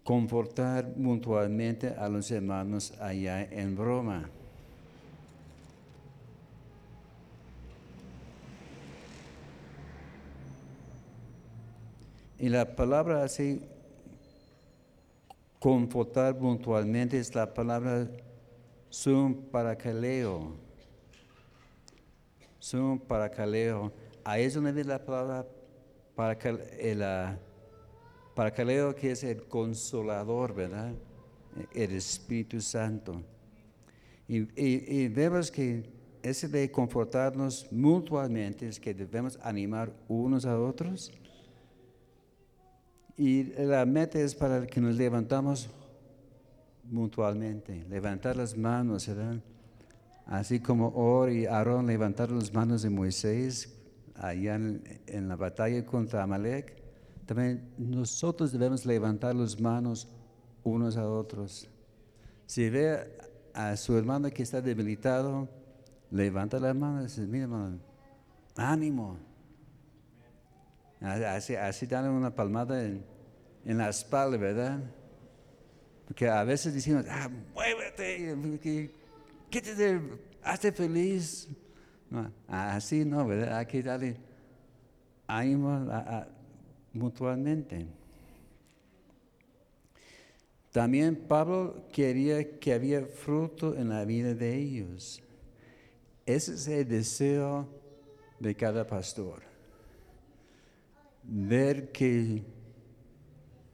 [0.04, 4.30] confortar mutuamente a los hermanos allá en Roma.
[12.38, 13.62] Y la palabra así,
[15.60, 18.10] confortar mutuamente, es la palabra
[18.90, 20.58] sum parakaleo.
[22.60, 23.94] Sum parakaleo.
[24.26, 25.46] Ahí es donde viene la palabra
[26.16, 26.38] para
[28.36, 30.94] parakaleo, que es el consolador, ¿verdad?
[31.74, 33.22] El Espíritu Santo.
[34.28, 35.84] Y, y, vemos que
[36.22, 41.12] ese de confortarnos mutuamente es que debemos animar unos a otros.
[43.18, 45.70] Y la meta es para que nos levantamos
[46.86, 49.42] mutuamente, levantar las manos, ¿verdad?
[50.26, 53.74] Así como Or y Aarón levantaron las manos de Moisés
[54.16, 56.83] allá en, la batalla contra Amalek,
[57.26, 60.08] también nosotros debemos levantar las manos
[60.64, 61.68] unos a otros.
[62.46, 63.18] Si ve
[63.54, 65.48] a su hermano que está debilitado,
[66.12, 67.80] levanta la mano y dice, mira hermano,
[68.56, 69.18] ánimo.
[71.02, 73.04] Así, así dan una palmada en,
[73.66, 74.80] la espalda, ¿verdad?
[76.06, 78.36] Porque a veces decimos, ah, muévete,
[79.50, 80.02] quítate,
[80.44, 81.48] hazte feliz.
[82.48, 83.58] así no, ¿verdad?
[83.58, 84.18] Hay que darle
[85.28, 85.70] ánimo
[86.94, 87.86] mutuamente.
[90.72, 95.22] También Pablo quería que había fruto en la vida de ellos.
[96.26, 97.68] Ese es el deseo
[98.40, 99.44] de cada pastor.
[101.24, 102.42] Ver que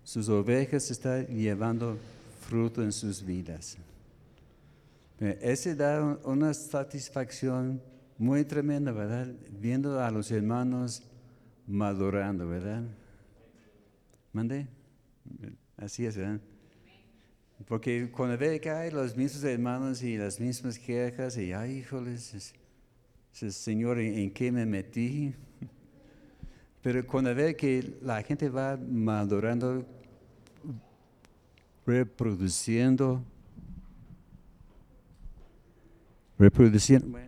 [0.03, 1.97] sus ovejas están llevando
[2.41, 3.77] fruto en sus vidas.
[5.19, 7.81] Ese da una satisfacción
[8.17, 9.27] muy tremenda, ¿verdad?
[9.51, 11.03] Viendo a los hermanos
[11.67, 12.83] madurando, ¿verdad?
[14.31, 14.67] ¿Mande?
[15.77, 16.19] Así es.
[17.67, 22.53] Porque cuando ve que hay los mismos hermanos y las mismas quejas, y ay, híjoles,
[23.31, 25.33] Señor, ¿en qué me metí?
[26.81, 29.85] Pero cuando ve que la gente va madurando,
[31.85, 33.23] reproduciendo,
[36.37, 37.19] reproduciendo.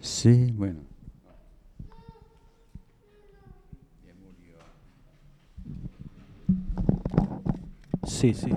[0.00, 0.93] Sí, bueno.
[8.24, 8.50] Sí, sí.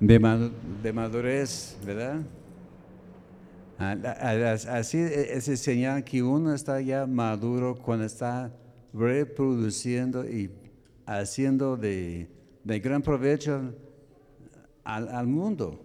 [0.00, 0.50] De,
[0.82, 2.22] de madurez, ¿verdad?
[4.70, 8.50] Así es señal que uno está ya maduro cuando está
[8.94, 10.50] reproduciendo y
[11.04, 12.30] haciendo de,
[12.64, 13.74] de gran provecho
[14.82, 15.78] al, mundo.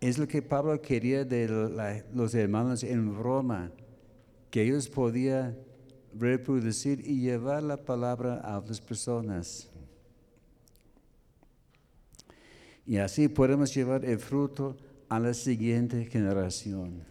[0.00, 3.72] Es lo que Pablo quería de los hermanos en Roma,
[4.48, 5.56] que ellos podían
[6.18, 9.68] reproducir y llevar la palabra a otras personas.
[12.86, 14.76] Y así podemos llevar el fruto
[15.08, 17.02] a la siguiente generación.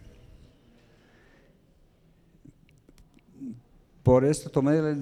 [4.02, 4.92] Por esto tomé la,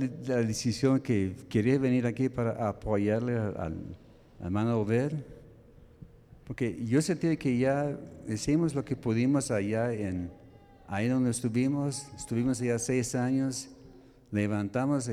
[0.43, 3.97] decisión que quería venir aquí para apoyarle al,
[4.41, 5.39] hermano Over
[6.49, 7.95] porque yo sentí que ya
[8.27, 10.31] hicimos lo que pudimos allá en
[10.87, 13.69] ahí donde estuvimos, estuvimos ya seis años,
[14.31, 15.11] levantamos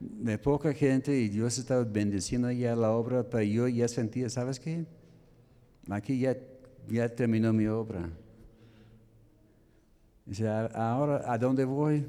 [0.00, 4.58] de poca gente y Dios estaba bendiciendo ya la obra, pero yo ya sentía, ¿sabes
[4.58, 4.84] qué?
[5.88, 6.36] Aquí ya,
[6.88, 8.10] ya terminó mi obra.
[10.74, 12.04] Ahora, ¿a dónde voy?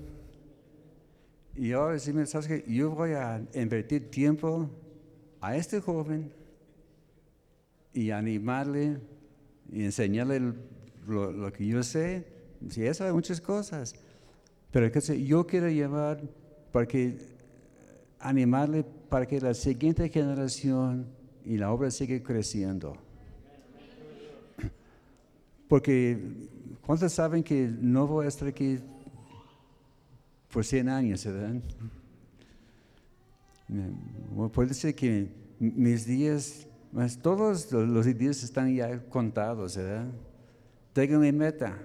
[1.56, 2.64] Y ahora decime, ¿sabes qué?
[2.68, 4.70] Yo voy a invertir tiempo
[5.42, 6.32] a este joven
[7.94, 9.00] y animarle
[9.72, 10.54] y enseñarle
[11.08, 12.26] lo, que yo sé.
[12.76, 13.94] Eso muchas cosas.
[14.72, 16.24] Pero yo quiero llevar
[16.74, 17.18] para que
[18.20, 21.06] animarle para que la siguiente generación
[21.46, 22.98] y la obra siga creciendo.
[25.70, 26.20] Porque
[26.86, 28.80] ¿cuántos saben que no voy a estar aquí
[30.52, 31.62] por 100 años, verdad?
[34.52, 40.06] Puede ser que mis días mas todos los días están ya contados, ¿verdad?
[40.94, 41.76] Tengo mi meta,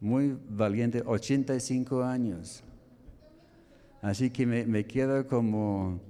[0.00, 2.64] muy valiente, 85 años.
[4.00, 6.00] Así que me, me queda como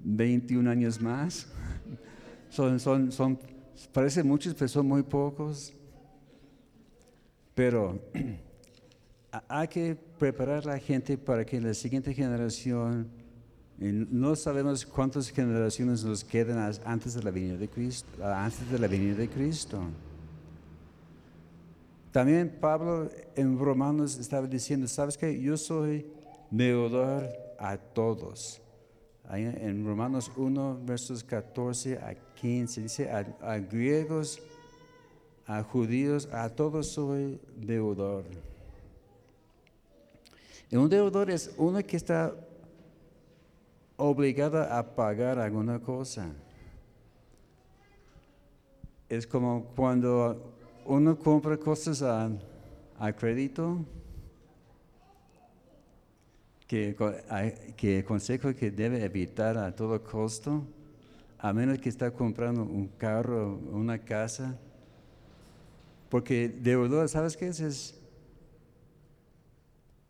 [0.00, 1.46] 21 años más.
[2.48, 3.38] Son, son, son,
[3.92, 5.72] parece muchos, pero son muy pocos.
[7.54, 8.00] Pero
[9.32, 13.08] ha- hay que preparar a la gente para que la siguiente generación,
[13.78, 18.88] no sabemos cuántas generaciones nos quedan antes de la venida de Cristo, antes de la
[18.88, 19.80] venida de Cristo.
[22.12, 25.40] También Pablo en Romanos estaba diciendo, ¿sabes qué?
[25.40, 26.06] Yo soy
[26.50, 27.28] deudor
[27.58, 28.60] a todos.
[29.32, 34.42] En Romanos 1, versos 14 a 15, dice, a, a griegos,
[35.46, 38.24] a judíos, a todos soy deudor.
[40.70, 42.34] Y un deudor es uno que está
[43.96, 46.32] obligado a pagar alguna cosa.
[49.08, 52.30] Es como cuando uno compra cosas a,
[52.98, 53.84] a crédito,
[56.70, 56.94] que,
[57.76, 60.64] que consejo que debe evitar a todo costo,
[61.36, 64.56] a menos que está comprando un carro, una casa,
[66.08, 67.58] porque deudor, ¿sabes qué es?
[67.58, 68.00] Es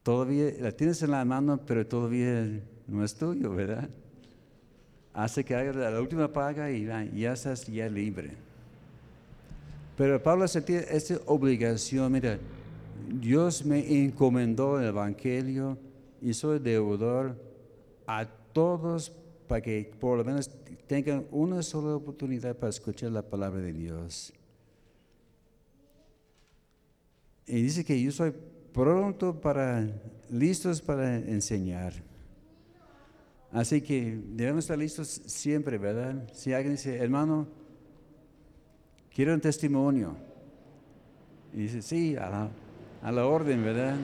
[0.03, 3.89] todavía la tienes en la mano, pero todavía no es tuyo, ¿verdad?
[5.15, 6.85] Hace que haga la última paga y
[7.15, 8.33] ya estás ya libre.
[9.97, 12.39] Pero Pablo sentía esta obligación, mira,
[13.09, 15.79] Dios me encomendó el Evangelio
[16.21, 17.37] y soy deudor
[18.07, 19.13] a todos
[19.47, 20.51] para que por lo menos
[20.87, 24.33] tengan una sola oportunidad para escuchar la palabra de Dios.
[27.47, 28.33] Y dice que yo soy
[28.73, 29.89] pronto para,
[30.31, 31.93] listos para enseñar.
[33.53, 36.29] Así que debemos estar listos siempre, ¿verdad?
[36.33, 37.49] Si alguien dice, hermano,
[39.13, 40.15] quiero un testimonio.
[41.53, 42.51] Y dice, sí, a la,
[43.03, 43.97] a la orden, ¿verdad?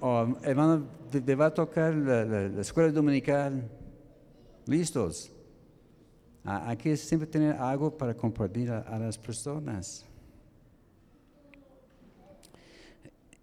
[0.00, 3.68] O, hermano, te, va a tocar la, la- la escuela dominical.
[4.66, 5.30] Listos.
[6.44, 10.04] Hay que siempre tener algo para compartir a- las personas.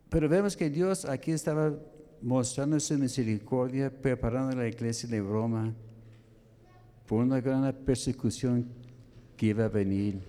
[0.09, 1.73] Pero vemos que Dios aquí estaba
[2.21, 5.73] mostrando su misericordia, preparando la iglesia de Roma
[7.05, 8.65] por una gran persecución
[9.35, 10.19] que iba a venir.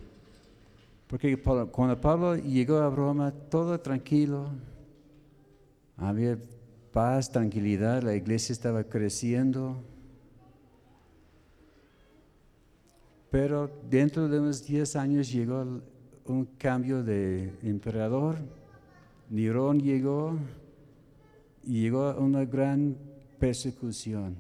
[1.07, 4.51] Porque cuando Pablo llegó a Roma, todo tranquilo,
[5.97, 6.39] había
[6.93, 9.83] paz, tranquilidad, la iglesia estaba creciendo.
[13.31, 15.83] Pero dentro de unos 10 años llegó
[16.25, 18.37] un cambio de emperador.
[19.29, 20.39] Nerón llegó
[21.65, 22.97] y llegó una gran
[23.39, 24.37] persecución.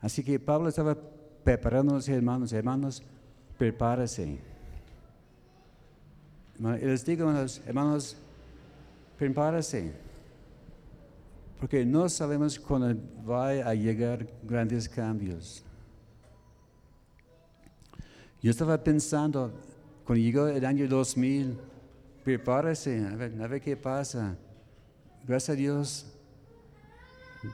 [0.00, 0.96] Así que Pablo estaba
[1.44, 3.02] preparando a los hermanos, hermanos,
[3.58, 4.38] prepárese.
[6.58, 8.16] Les digo, hermanos,
[9.16, 10.03] hermanos.
[11.60, 12.94] Porque no sabemos cuándo
[13.28, 15.64] va a llegar grandes cambios.
[18.42, 19.52] Yo estaba pensando,
[20.04, 21.56] cuando llegó el año 2000,
[22.22, 24.36] prepárese, a ver, a ver qué pasa.
[25.26, 26.06] Gracias a Dios,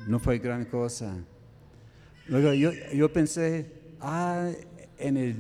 [0.08, 1.14] no fue gran cosa.
[2.26, 4.50] Luego yo, yo pensé, ah,
[4.98, 5.36] en el,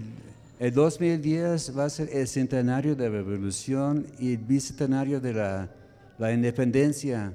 [0.58, 5.68] el 2010 va a ser el centenario de la revolución y el bicentenario de la,
[6.18, 7.32] la independencia.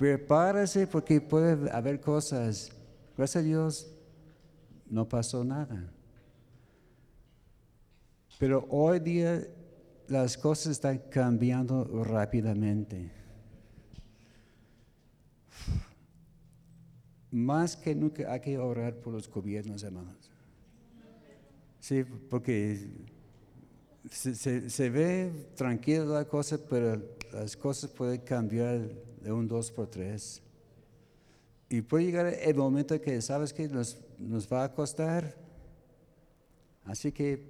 [0.00, 2.72] Prepárese porque puede haber cosas.
[3.18, 3.86] Gracias a Dios,
[4.88, 5.92] no pasó nada.
[8.38, 9.46] Pero hoy día
[10.08, 13.12] las cosas están cambiando rápidamente.
[17.30, 20.30] Más que nunca hay que orar por los gobiernos, hermanos.
[21.78, 22.88] Sí, porque
[24.10, 24.34] se,
[24.70, 27.02] se- ve tranquila la cosa, pero
[27.34, 30.42] las cosas pueden cambiar de un dos por tres.
[31.68, 35.36] Y puede llegar el momento que sabes que nos, nos va a costar.
[36.84, 37.48] Así que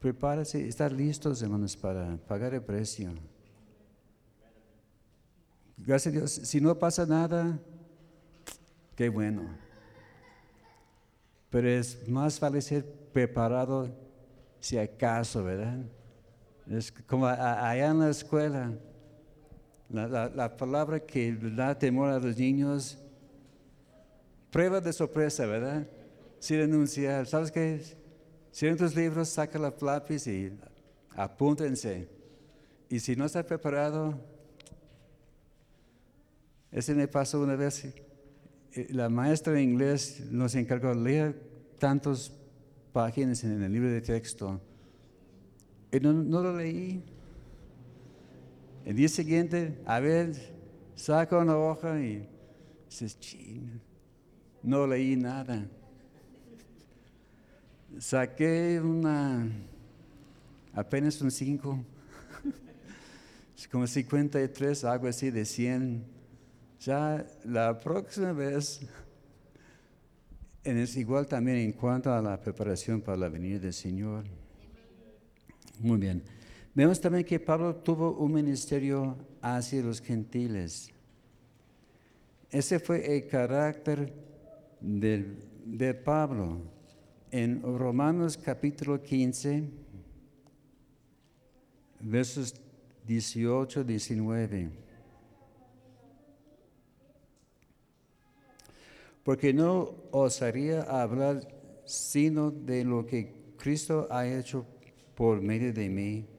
[0.00, 3.14] prepárese, estar listos, hermanos, para pagar el precio.
[5.78, 6.30] Gracias a Dios.
[6.30, 7.58] Si no pasa nada,
[8.94, 9.42] qué bueno.
[11.50, 13.88] Pero es más vale ser preparado
[14.60, 15.84] si acaso, ¿verdad?
[16.68, 18.72] Es como allá en la escuela,
[19.94, 22.98] la, la- la palabra que da temor a los niños,
[24.50, 25.86] prueba de sorpresa, ¿verdad?
[26.38, 27.26] Sin renunciar.
[27.26, 27.80] ¿Sabes qué?
[28.52, 30.52] Cierren tus libros, saca la lápiz y
[31.16, 32.08] apúntense.
[32.88, 34.14] Y si no está preparado,
[36.70, 37.84] ese me pasó una vez.
[37.84, 41.40] eh, La maestra de inglés nos encargó de leer
[41.78, 42.32] tantas
[42.92, 44.60] páginas en el libro de texto.
[45.92, 47.02] Y no, no lo leí.
[48.84, 50.34] El día siguiente, a ver,
[50.94, 52.28] saca una hoja y
[52.88, 53.80] dices, "Chin,
[54.62, 55.66] no leí nada.
[57.98, 59.48] Saqué una,
[60.72, 61.84] apenas un 5.
[63.74, 66.04] como 53, algo así de 100.
[66.78, 68.82] Ya la próxima vez,
[70.62, 74.26] es igual también en cuanto a la preparación para la venida del Señor.
[75.80, 76.22] Muy bien.
[76.74, 80.90] Vemos también que Pablo tuvo un ministerio hacia los gentiles.
[82.50, 84.12] Ese fue el carácter
[84.80, 86.58] de, Pablo.
[87.30, 89.70] En Romanos capítulo 15,
[92.00, 92.54] versos
[93.06, 94.70] 18, 19.
[99.22, 101.46] Porque no osaría hablar
[101.84, 104.66] sino de lo que Cristo ha hecho
[105.14, 106.33] por medio de mí,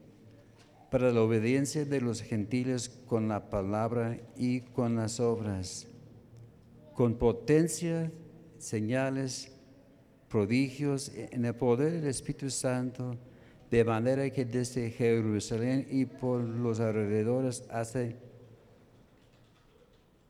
[0.90, 5.88] para la obediencia de los gentiles con la palabra y con las obras,
[6.94, 8.12] con potencia,
[8.58, 9.52] señales,
[10.28, 13.16] prodigios en el poder del Espíritu Santo,
[13.70, 18.06] de manera que desde Jerusalén y por los alrededores hasta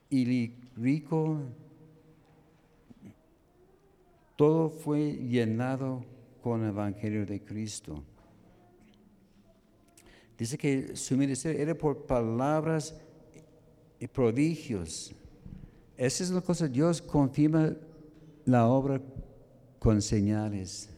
[0.08, 1.40] Ilirico,
[4.36, 6.04] todo fue llenado
[6.42, 8.02] con el Evangelio de Cristo.
[10.38, 12.94] Dice que su ministerio era por palabras
[13.98, 15.14] y prodigios.
[15.96, 17.74] Esa es la cosa, Dios confirma
[18.44, 19.00] la obra
[19.78, 20.90] con señales.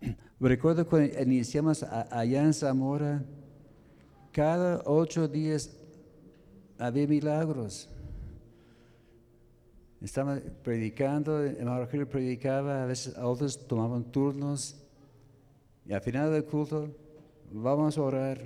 [0.40, 3.24] Recuerdo cuando iniciamos allá en Zamora,
[4.32, 5.70] cada ocho días
[6.78, 7.88] había milagros.
[10.02, 14.76] Estaba predicando, el hermano predicaba, a veces otros tomaban turnos,
[15.86, 16.94] y al final del culto
[17.52, 18.40] Vamos a orar.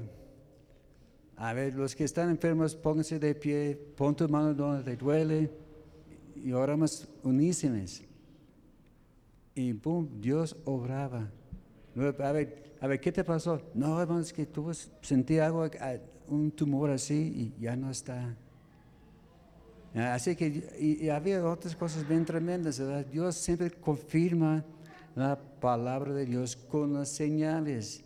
[1.36, 5.50] A ver, los que están enfermos, pónganse de pie, pon tu mano donde te duele
[6.34, 8.02] y oramos unísimos.
[9.54, 11.30] Y boom, Dios obraba.
[11.96, 12.32] A
[12.86, 13.60] ver, ¿qué te pasó?
[13.74, 15.68] No, hermano, es que tuve, sentí algo,
[16.28, 18.36] un tumor así y ya no está.
[19.94, 23.06] Así que y, había otras cosas bien tremendas, ¿verdad?
[23.06, 24.64] Dios siempre confirma
[25.16, 28.04] la palabra de Dios con las señales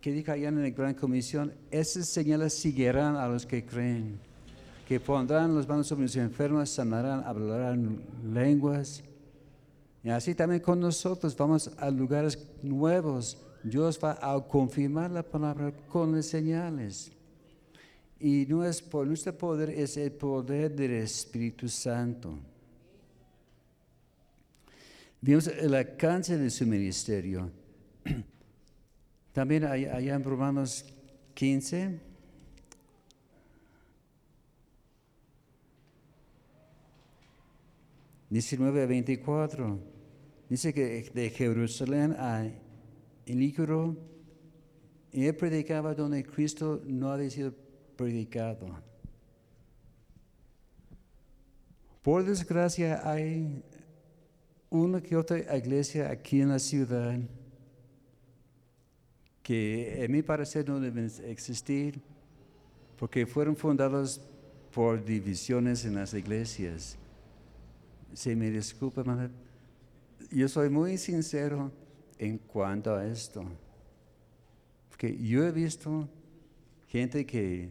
[0.00, 4.18] que dijo allá en la Gran Comisión, esas señales seguirán a los que creen,
[4.88, 8.00] que pondrán los manos sobre los enfermos, sanarán, hablarán
[8.32, 9.02] lenguas.
[10.02, 13.38] Y así también con nosotros vamos a lugares nuevos.
[13.62, 17.12] Dios va a confirmar la palabra con las señales.
[18.18, 22.38] Y no es por nuestro poder, es el poder del Espíritu Santo.
[25.20, 27.50] Vimos el alcance de su ministerio.
[29.32, 30.84] También allá en Romanos
[31.34, 31.98] 15,
[38.28, 39.78] diecinueve a 24,
[40.50, 42.46] dice que de Jerusalén a
[43.24, 43.96] Ilícuro,
[45.12, 47.54] y él predicaba donde Cristo no había sido
[47.96, 48.66] predicado.
[52.02, 53.62] Por desgracia hay
[54.68, 57.18] una que otra iglesia aquí en la ciudad
[59.42, 62.00] que en mi parecer no deben existir
[62.96, 64.20] porque fueron fundados
[64.72, 66.96] por divisiones en las iglesias.
[68.14, 69.02] Si me disculpa,
[70.30, 71.72] yo soy muy sincero
[72.18, 73.44] en cuanto a esto.
[74.90, 76.08] Porque yo he visto
[76.88, 77.70] gente que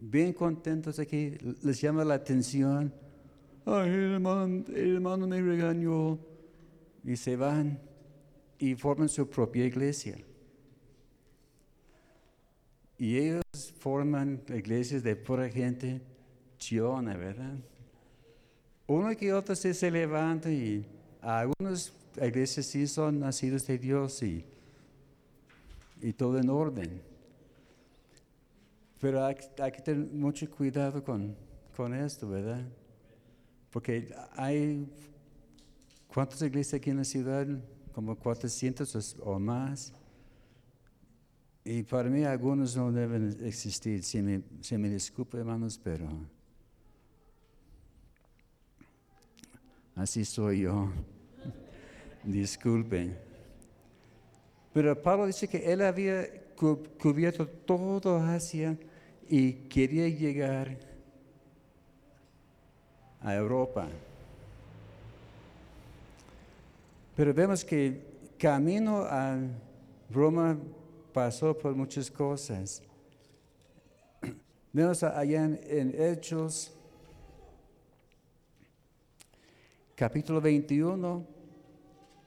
[0.00, 2.92] bien contentos aquí, les llama la atención.
[3.64, 6.18] Ay, hermano, hermano me regañó.
[7.04, 7.80] Y se van
[8.58, 10.18] y forman su propia iglesia.
[13.02, 13.42] Y ellos
[13.80, 16.00] forman iglesias de pura gente
[16.56, 17.56] chiona, ¿verdad?
[18.86, 20.86] Uno que otro se, se levanta y
[21.20, 21.92] algunas
[22.24, 24.44] iglesias sí son nacidos de Dios y,
[26.00, 27.02] y todo en orden.
[29.00, 31.34] Pero hay, que tener mucho cuidado con,
[31.76, 32.62] con esto, ¿verdad?
[33.72, 34.86] Porque hay,
[36.06, 37.48] ¿cuántas iglesias aquí en la ciudad?
[37.92, 39.92] Como 400 o más.
[41.64, 44.96] Y para mí algunos no deben existir, si me, si me
[45.38, 46.08] hermanos, pero
[49.94, 50.90] así soy yo.
[52.24, 53.16] Disculpen.
[54.72, 56.26] Pero Pablo dice que él había
[56.98, 58.76] cubierto todo Asia
[59.28, 60.78] y quería llegar
[63.20, 63.88] a Europa.
[67.14, 68.00] Pero vemos que
[68.38, 69.38] camino a
[70.10, 70.58] Roma
[71.12, 72.82] pasó por muchas cosas.
[74.72, 76.72] Vemos allá en, Hechos,
[79.94, 81.26] capítulo 21,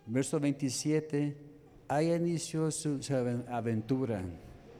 [0.06, 1.36] verso 27,
[1.88, 3.00] ahí inició su,
[3.50, 4.22] aventura.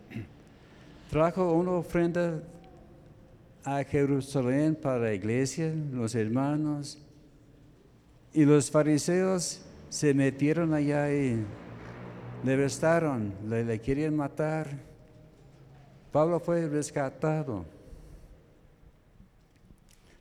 [1.10, 2.44] trajo una ofrenda
[3.64, 7.00] a Jerusalén para la iglesia, los hermanos,
[8.32, 11.44] y los fariseos se metieron allá y
[12.44, 14.68] le arrestaron, le, querían matar.
[16.12, 17.66] Pablo fue rescatado.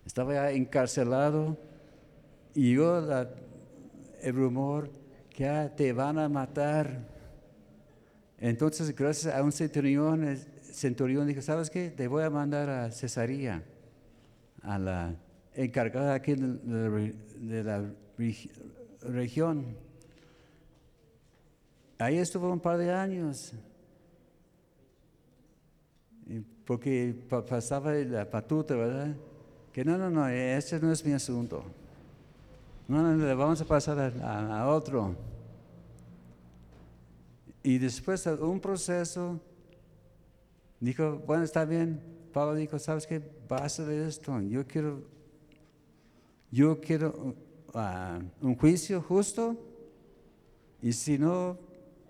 [0.05, 1.57] Estaba ya encarcelado
[2.55, 2.99] y llegó
[4.23, 4.91] el rumor
[5.31, 7.15] que te van a matar.
[8.39, 11.91] Entonces, gracias a un centurión, el centurión dijo, ¿sabes qué?
[11.91, 13.63] Te voy a mandar a Cesarea,
[14.63, 15.15] a la
[15.55, 17.85] encargada aquí de la,
[19.03, 19.77] región.
[21.99, 23.53] Ahí estuvo un par de años.
[26.67, 29.15] Porque pa- pasaba la patuta, ¿verdad?
[29.73, 31.63] Que no, no, no, ese no es mi asunto.
[32.89, 35.15] No, no, le vamos a pasar a otro.
[37.63, 39.41] Y después de un proceso,
[40.81, 42.01] dijo, bueno, está bien.
[42.33, 43.23] Pablo dijo, ¿sabes qué?
[43.49, 44.41] Basta de esto.
[44.41, 45.03] Yo quiero,
[46.51, 47.35] yo quiero
[47.75, 49.57] ah, un juicio justo.
[50.83, 51.59] Y si no,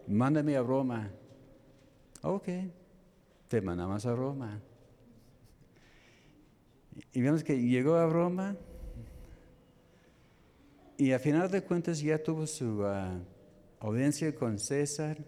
[0.07, 1.11] mándame a Roma.
[2.23, 2.49] Ok,
[3.49, 4.61] te mandamos a Roma.
[7.13, 8.57] Y vemos que llegó a Roma
[10.97, 13.19] y a final de cuentas ya tuvo su ah,
[13.81, 15.19] audiencia con César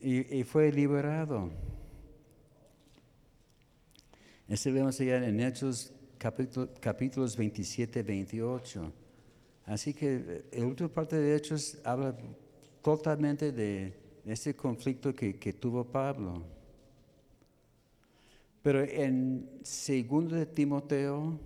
[0.00, 1.50] y, fue liberado.
[4.48, 8.92] Este vemos allá en Hechos capítulo- capítulos 27, 28.
[9.66, 10.14] Así que
[10.52, 12.16] eh, la última parte de Hechos habla
[12.82, 16.42] totalmente de ese conflicto que, que tuvo Pablo.
[18.62, 21.38] Pero en 2 de Timoteo,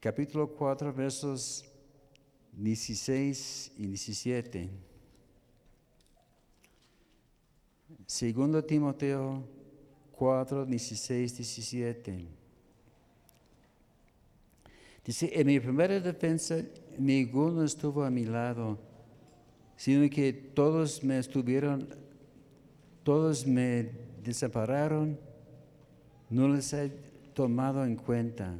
[0.00, 1.64] capítulo 4, versos
[2.52, 4.70] 16 y 17.
[8.20, 9.42] 2 Timoteo
[10.12, 12.26] 4, 16, 17.
[15.04, 16.62] Dice, en mi primera defensa
[16.98, 18.78] ninguno estuvo a mi lado,
[19.82, 21.88] sino que todos me estuvieron,
[23.02, 23.90] todos me
[24.22, 25.18] desampararon,
[26.30, 26.92] no les he
[27.34, 28.54] tomado en cuenta.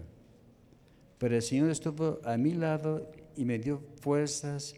[1.19, 4.75] Pero el Señor estuvo a mi lado y me dio fuerzas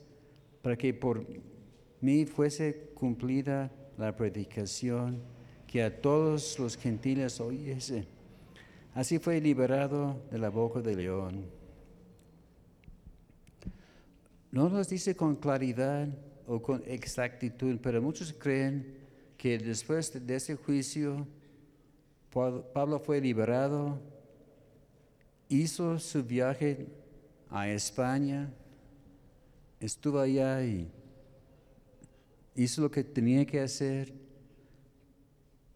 [0.60, 1.24] para que por
[2.02, 5.22] mí fuese cumplida la predicación
[5.66, 8.04] que a todos los gentiles oyese.
[8.92, 11.46] Así fue liberado de la boca del león.
[14.52, 16.06] No nos dice con claridad
[16.46, 18.96] o con exactitud, pero muchos creen
[19.36, 21.26] que después de- ese juicio,
[22.32, 24.00] Pab- Pablo fue liberado,
[25.48, 26.86] hizo su viaje
[27.50, 28.52] a España,
[29.80, 30.90] estuvo allá y
[32.56, 34.12] hizo lo que tenía que hacer,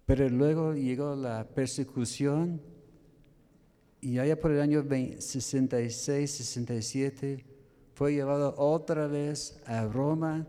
[0.06, 2.60] pero luego llegó la persecución
[4.00, 7.44] y allá por el año 20 66, 67
[7.94, 10.46] fue llevado otra vez a Roma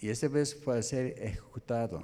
[0.00, 2.02] y esta vez fue a ser ejecutado.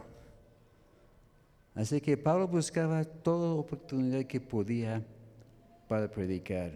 [1.74, 5.03] Así que Pablo buscaba toda oportunidad que podía
[5.88, 6.72] para predicar.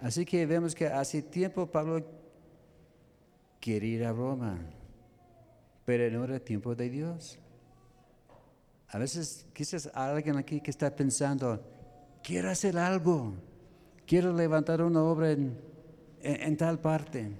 [0.00, 2.04] Así que vemos que hace tiempo Pablo
[3.60, 4.58] quería ir a Roma,
[5.84, 7.38] pero no era tiempo de Dios.
[8.88, 11.60] A veces quizás alguien aquí que está pensando,
[12.22, 13.34] quiero hacer algo,
[14.06, 15.58] quiero levantar una obra en-
[16.22, 17.30] en tal parte.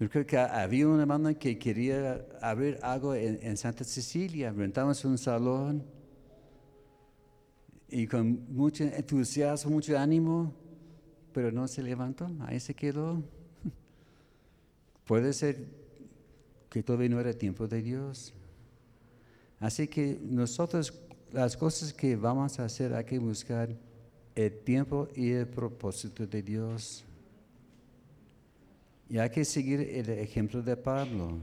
[0.00, 4.52] Yo creo que había una hermana que quería abrir algo en, en Santa Cecilia.
[4.52, 5.84] Rentamos un salón
[7.88, 10.54] y con mucho entusiasmo, mucho ánimo,
[11.32, 13.22] pero no se levantó, ahí se quedó.
[15.06, 15.66] Puede ser
[16.68, 18.34] que todavía no era tiempo de Dios.
[19.58, 20.92] Así que nosotros,
[21.32, 23.74] las cosas que vamos a hacer, hay que buscar
[24.34, 27.04] el tiempo y el propósito de Dios.
[29.10, 31.38] Y hay que seguir el ejemplo de Pablo,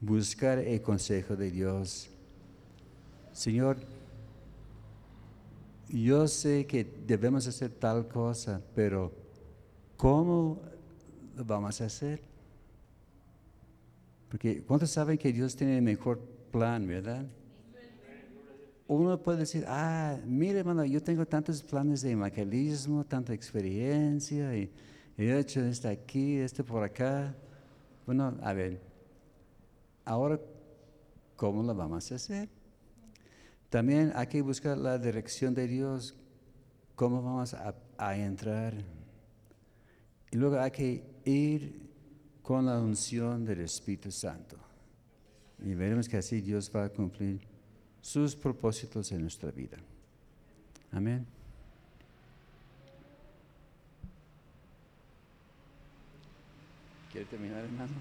[0.00, 2.08] buscar el consejo de Dios.
[3.32, 3.76] Señor,
[5.88, 9.12] yo sé que debemos hacer tal cosa, pero
[9.96, 10.60] ¿cómo
[11.36, 12.22] lo vamos a hacer?
[14.30, 16.20] Porque ¿cuántos saben que Dios tiene el mejor
[16.50, 17.26] plan, verdad?
[18.86, 24.70] Uno puede decir, ah, mire hermano, yo tengo tantos planes de evangelismo, tanta experiencia, y
[25.16, 27.34] he hecho esto aquí, esto por acá.
[28.06, 28.80] Bueno, a ver,
[30.04, 30.40] ahora,
[31.36, 32.48] ¿cómo lo vamos a hacer?
[33.70, 36.14] También hay que buscar la dirección de Dios,
[36.94, 38.74] cómo vamos a entrar.
[40.30, 41.90] Y luego hay que ir
[42.42, 44.56] con la unción del Espíritu Santo.
[45.64, 47.40] Y veremos que así Dios va a cumplir
[48.00, 49.78] sus propósitos en nuestra vida.
[50.92, 51.33] Amén.
[57.14, 57.92] ¿Quiere terminar, hermano?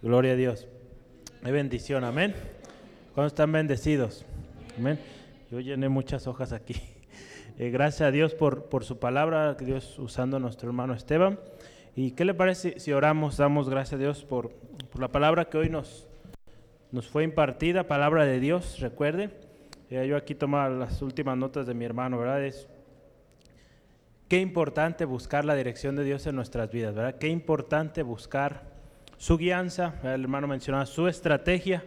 [0.00, 0.66] Gloria a Dios.
[1.42, 2.34] Hay bendición, amén.
[3.12, 4.24] ¿Cuándo están bendecidos?
[4.78, 4.98] Amén.
[5.50, 6.80] Yo llené muchas hojas aquí.
[7.58, 11.38] Eh, gracias a Dios por, por su palabra, Dios usando nuestro hermano Esteban.
[11.94, 14.50] ¿Y qué le parece si oramos, damos gracias a Dios por,
[14.90, 16.08] por la palabra que hoy nos,
[16.90, 19.28] nos fue impartida, palabra de Dios, recuerde.
[19.90, 22.42] Eh, yo aquí tomaba las últimas notas de mi hermano, ¿verdad?
[22.46, 22.66] Es
[24.30, 27.18] qué importante buscar la dirección de Dios en nuestras vidas, ¿verdad?
[27.18, 28.62] Qué importante buscar
[29.18, 31.82] su guianza, el hermano mencionaba su estrategia,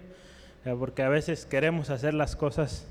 [0.78, 2.86] porque a veces queremos hacer las cosas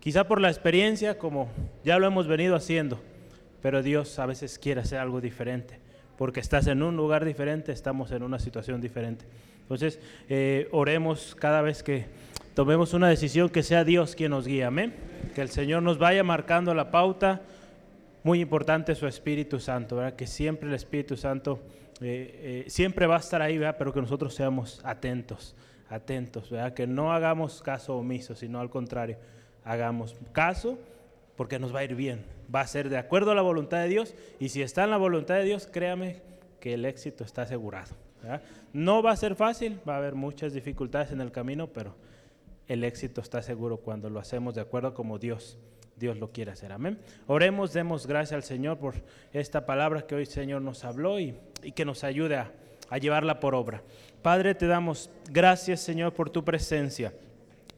[0.00, 1.48] quizá por la experiencia como
[1.84, 3.00] ya lo hemos venido haciendo,
[3.62, 5.78] pero Dios a veces quiere hacer algo diferente,
[6.18, 9.24] porque estás en un lugar diferente, estamos en una situación diferente.
[9.60, 12.06] Entonces, eh, oremos cada vez que
[12.54, 14.92] tomemos una decisión que sea Dios quien nos guíe, amén.
[15.36, 17.42] Que el Señor nos vaya marcando la pauta.
[18.24, 20.14] Muy importante su Espíritu Santo, ¿verdad?
[20.14, 21.60] Que siempre el Espíritu Santo
[22.00, 23.76] eh, eh, siempre va a estar ahí, ¿verdad?
[23.78, 25.56] Pero que nosotros seamos atentos,
[25.88, 26.72] atentos, ¿verdad?
[26.72, 29.16] Que no hagamos caso omiso, sino al contrario,
[29.64, 30.78] hagamos caso
[31.36, 32.24] porque nos va a ir bien.
[32.54, 34.98] Va a ser de acuerdo a la voluntad de Dios y si está en la
[34.98, 36.22] voluntad de Dios, créame
[36.60, 37.96] que el éxito está asegurado.
[38.22, 38.42] ¿verdad?
[38.72, 41.96] No va a ser fácil, va a haber muchas dificultades en el camino, pero
[42.68, 45.58] el éxito está seguro cuando lo hacemos de acuerdo como Dios
[46.02, 46.72] Dios lo quiere hacer.
[46.72, 46.98] Amén.
[47.28, 48.96] Oremos, demos gracias al Señor por
[49.32, 51.38] esta palabra que hoy Señor nos habló y,
[51.76, 53.82] que nos ayude a llevarla por obra.
[54.20, 57.14] Padre, te damos gracias Señor por tu presencia.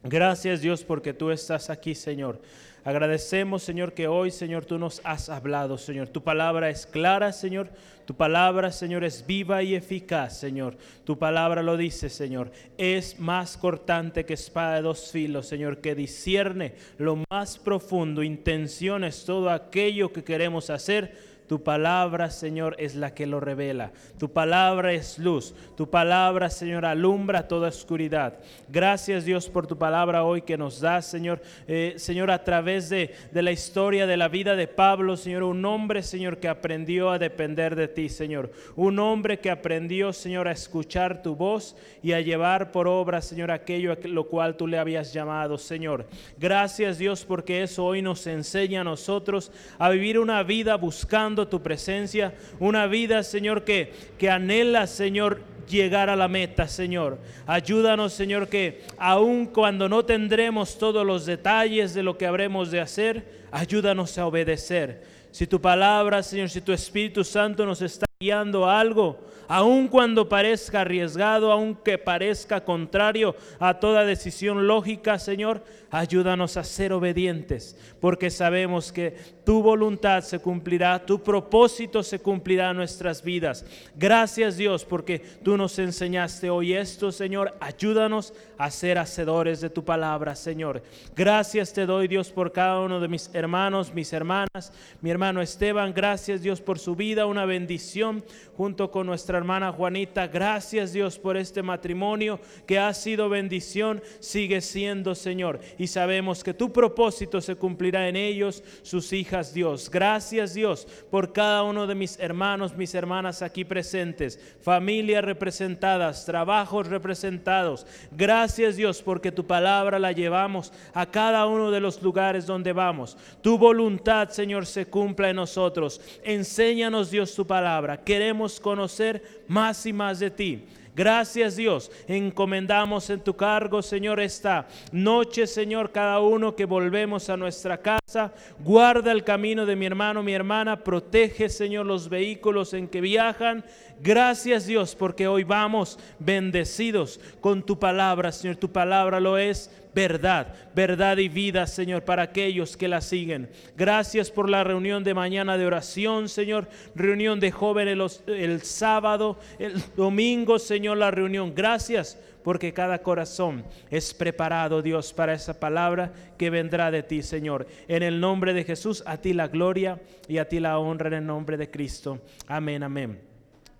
[0.03, 2.41] Gracias Dios porque tú estás aquí, Señor.
[2.85, 6.09] Agradecemos, Señor, que hoy, Señor, tú nos has hablado, Señor.
[6.09, 7.70] Tu palabra es clara, Señor.
[8.05, 10.76] Tu palabra, Señor, es viva y eficaz, Señor.
[11.05, 12.53] Tu palabra lo dice, Señor.
[12.76, 19.24] Es más cortante que espada de dos filos, Señor, que discierne lo más profundo, intenciones,
[19.24, 23.93] todo aquello que queremos hacer tu palabra, Señor, es la que lo revela.
[24.19, 25.55] Tu palabra es luz.
[25.77, 28.39] Tu palabra, Señor, alumbra toda oscuridad.
[28.69, 31.43] Gracias, Dios, por tu palabra hoy que nos das, Señor.
[31.67, 35.63] Eh, Señor, a través de, de la historia de la vida de Pablo, Señor, un
[35.67, 38.51] hombre, Señor, que aprendió a depender de ti, Señor.
[38.75, 43.51] Un hombre que aprendió, Señor, a escuchar tu voz y a llevar por obra, Señor,
[43.51, 46.07] aquello a lo cual tú le habías llamado, Señor.
[46.39, 51.62] Gracias, Dios, porque eso hoy nos enseña a nosotros a vivir una vida buscando tu
[51.62, 57.18] presencia, una vida, Señor, que, que anhela, Señor, llegar a la meta, Señor.
[57.47, 62.80] Ayúdanos, Señor, que aun cuando no tendremos todos los detalles de lo que habremos de
[62.80, 65.03] hacer, ayúdanos a obedecer.
[65.30, 69.18] Si tu palabra, Señor, si tu Espíritu Santo nos está guiando a algo,
[69.49, 75.64] aun cuando parezca arriesgado, aunque parezca contrario a toda decisión lógica, Señor,
[75.95, 82.71] ayúdanos a ser obedientes, porque sabemos que tu voluntad se cumplirá, tu propósito se cumplirá
[82.71, 83.65] en nuestras vidas.
[83.95, 87.55] Gracias Dios, porque tú nos enseñaste hoy esto, Señor.
[87.61, 90.83] Ayúdanos a ser hacedores de tu palabra, Señor.
[91.15, 95.95] Gracias te doy, Dios, por cada uno de mis hermanos, mis hermanas, mi hermano Esteban.
[95.95, 98.25] Gracias, Dios, por su vida, una bendición
[98.57, 100.27] junto con nuestra hermana Juanita.
[100.27, 105.61] Gracias, Dios, por este matrimonio que ha sido bendición, sigue siendo, Señor.
[105.87, 109.91] Sabemos que tu propósito se cumplirá en ellos, sus hijas Dios.
[109.91, 116.87] Gracias, Dios, por cada uno de mis hermanos, mis hermanas aquí presentes, familias representadas, trabajos
[116.87, 117.87] representados.
[118.11, 123.16] Gracias, Dios, porque tu palabra la llevamos a cada uno de los lugares donde vamos.
[123.43, 126.01] Tu voluntad, Señor, se cumpla en nosotros.
[126.22, 128.03] Enséñanos, Dios, tu palabra.
[128.03, 130.64] Queremos conocer más y más de ti.
[130.95, 131.91] Gracias Dios.
[132.07, 138.33] Encomendamos en tu cargo, Señor, esta noche, Señor, cada uno que volvemos a nuestra casa.
[138.61, 140.85] Guarda el camino de mi hermano, mi hermana.
[140.85, 143.65] Protege, Señor, los vehículos en que viajan.
[144.01, 148.57] Gracias Dios, porque hoy vamos bendecidos con tu palabra, Señor.
[148.57, 153.51] Tu palabra lo es verdad, verdad y vida, Señor, para aquellos que la siguen.
[153.77, 156.69] Gracias por la reunión de mañana de oración, Señor.
[156.95, 161.55] Reunión de jóvenes los- el sábado, el domingo, Señor, la reunión.
[161.55, 167.67] Gracias porque cada corazón es preparado, Dios, para esa palabra que vendrá de ti, Señor.
[167.89, 171.15] En el nombre de Jesús, a ti la gloria y a ti la honra en
[171.15, 172.21] el nombre de Cristo.
[172.47, 173.19] Amén, amén.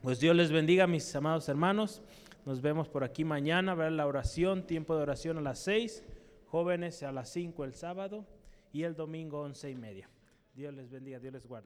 [0.01, 2.01] Pues Dios les bendiga, mis amados hermanos.
[2.45, 6.05] Nos vemos por aquí mañana, ver la oración, tiempo de oración a las 6,
[6.47, 8.27] jóvenes a las 5 el sábado
[8.71, 10.11] y el domingo once y media.
[10.55, 11.63] Dios les bendiga, Dios les guarde.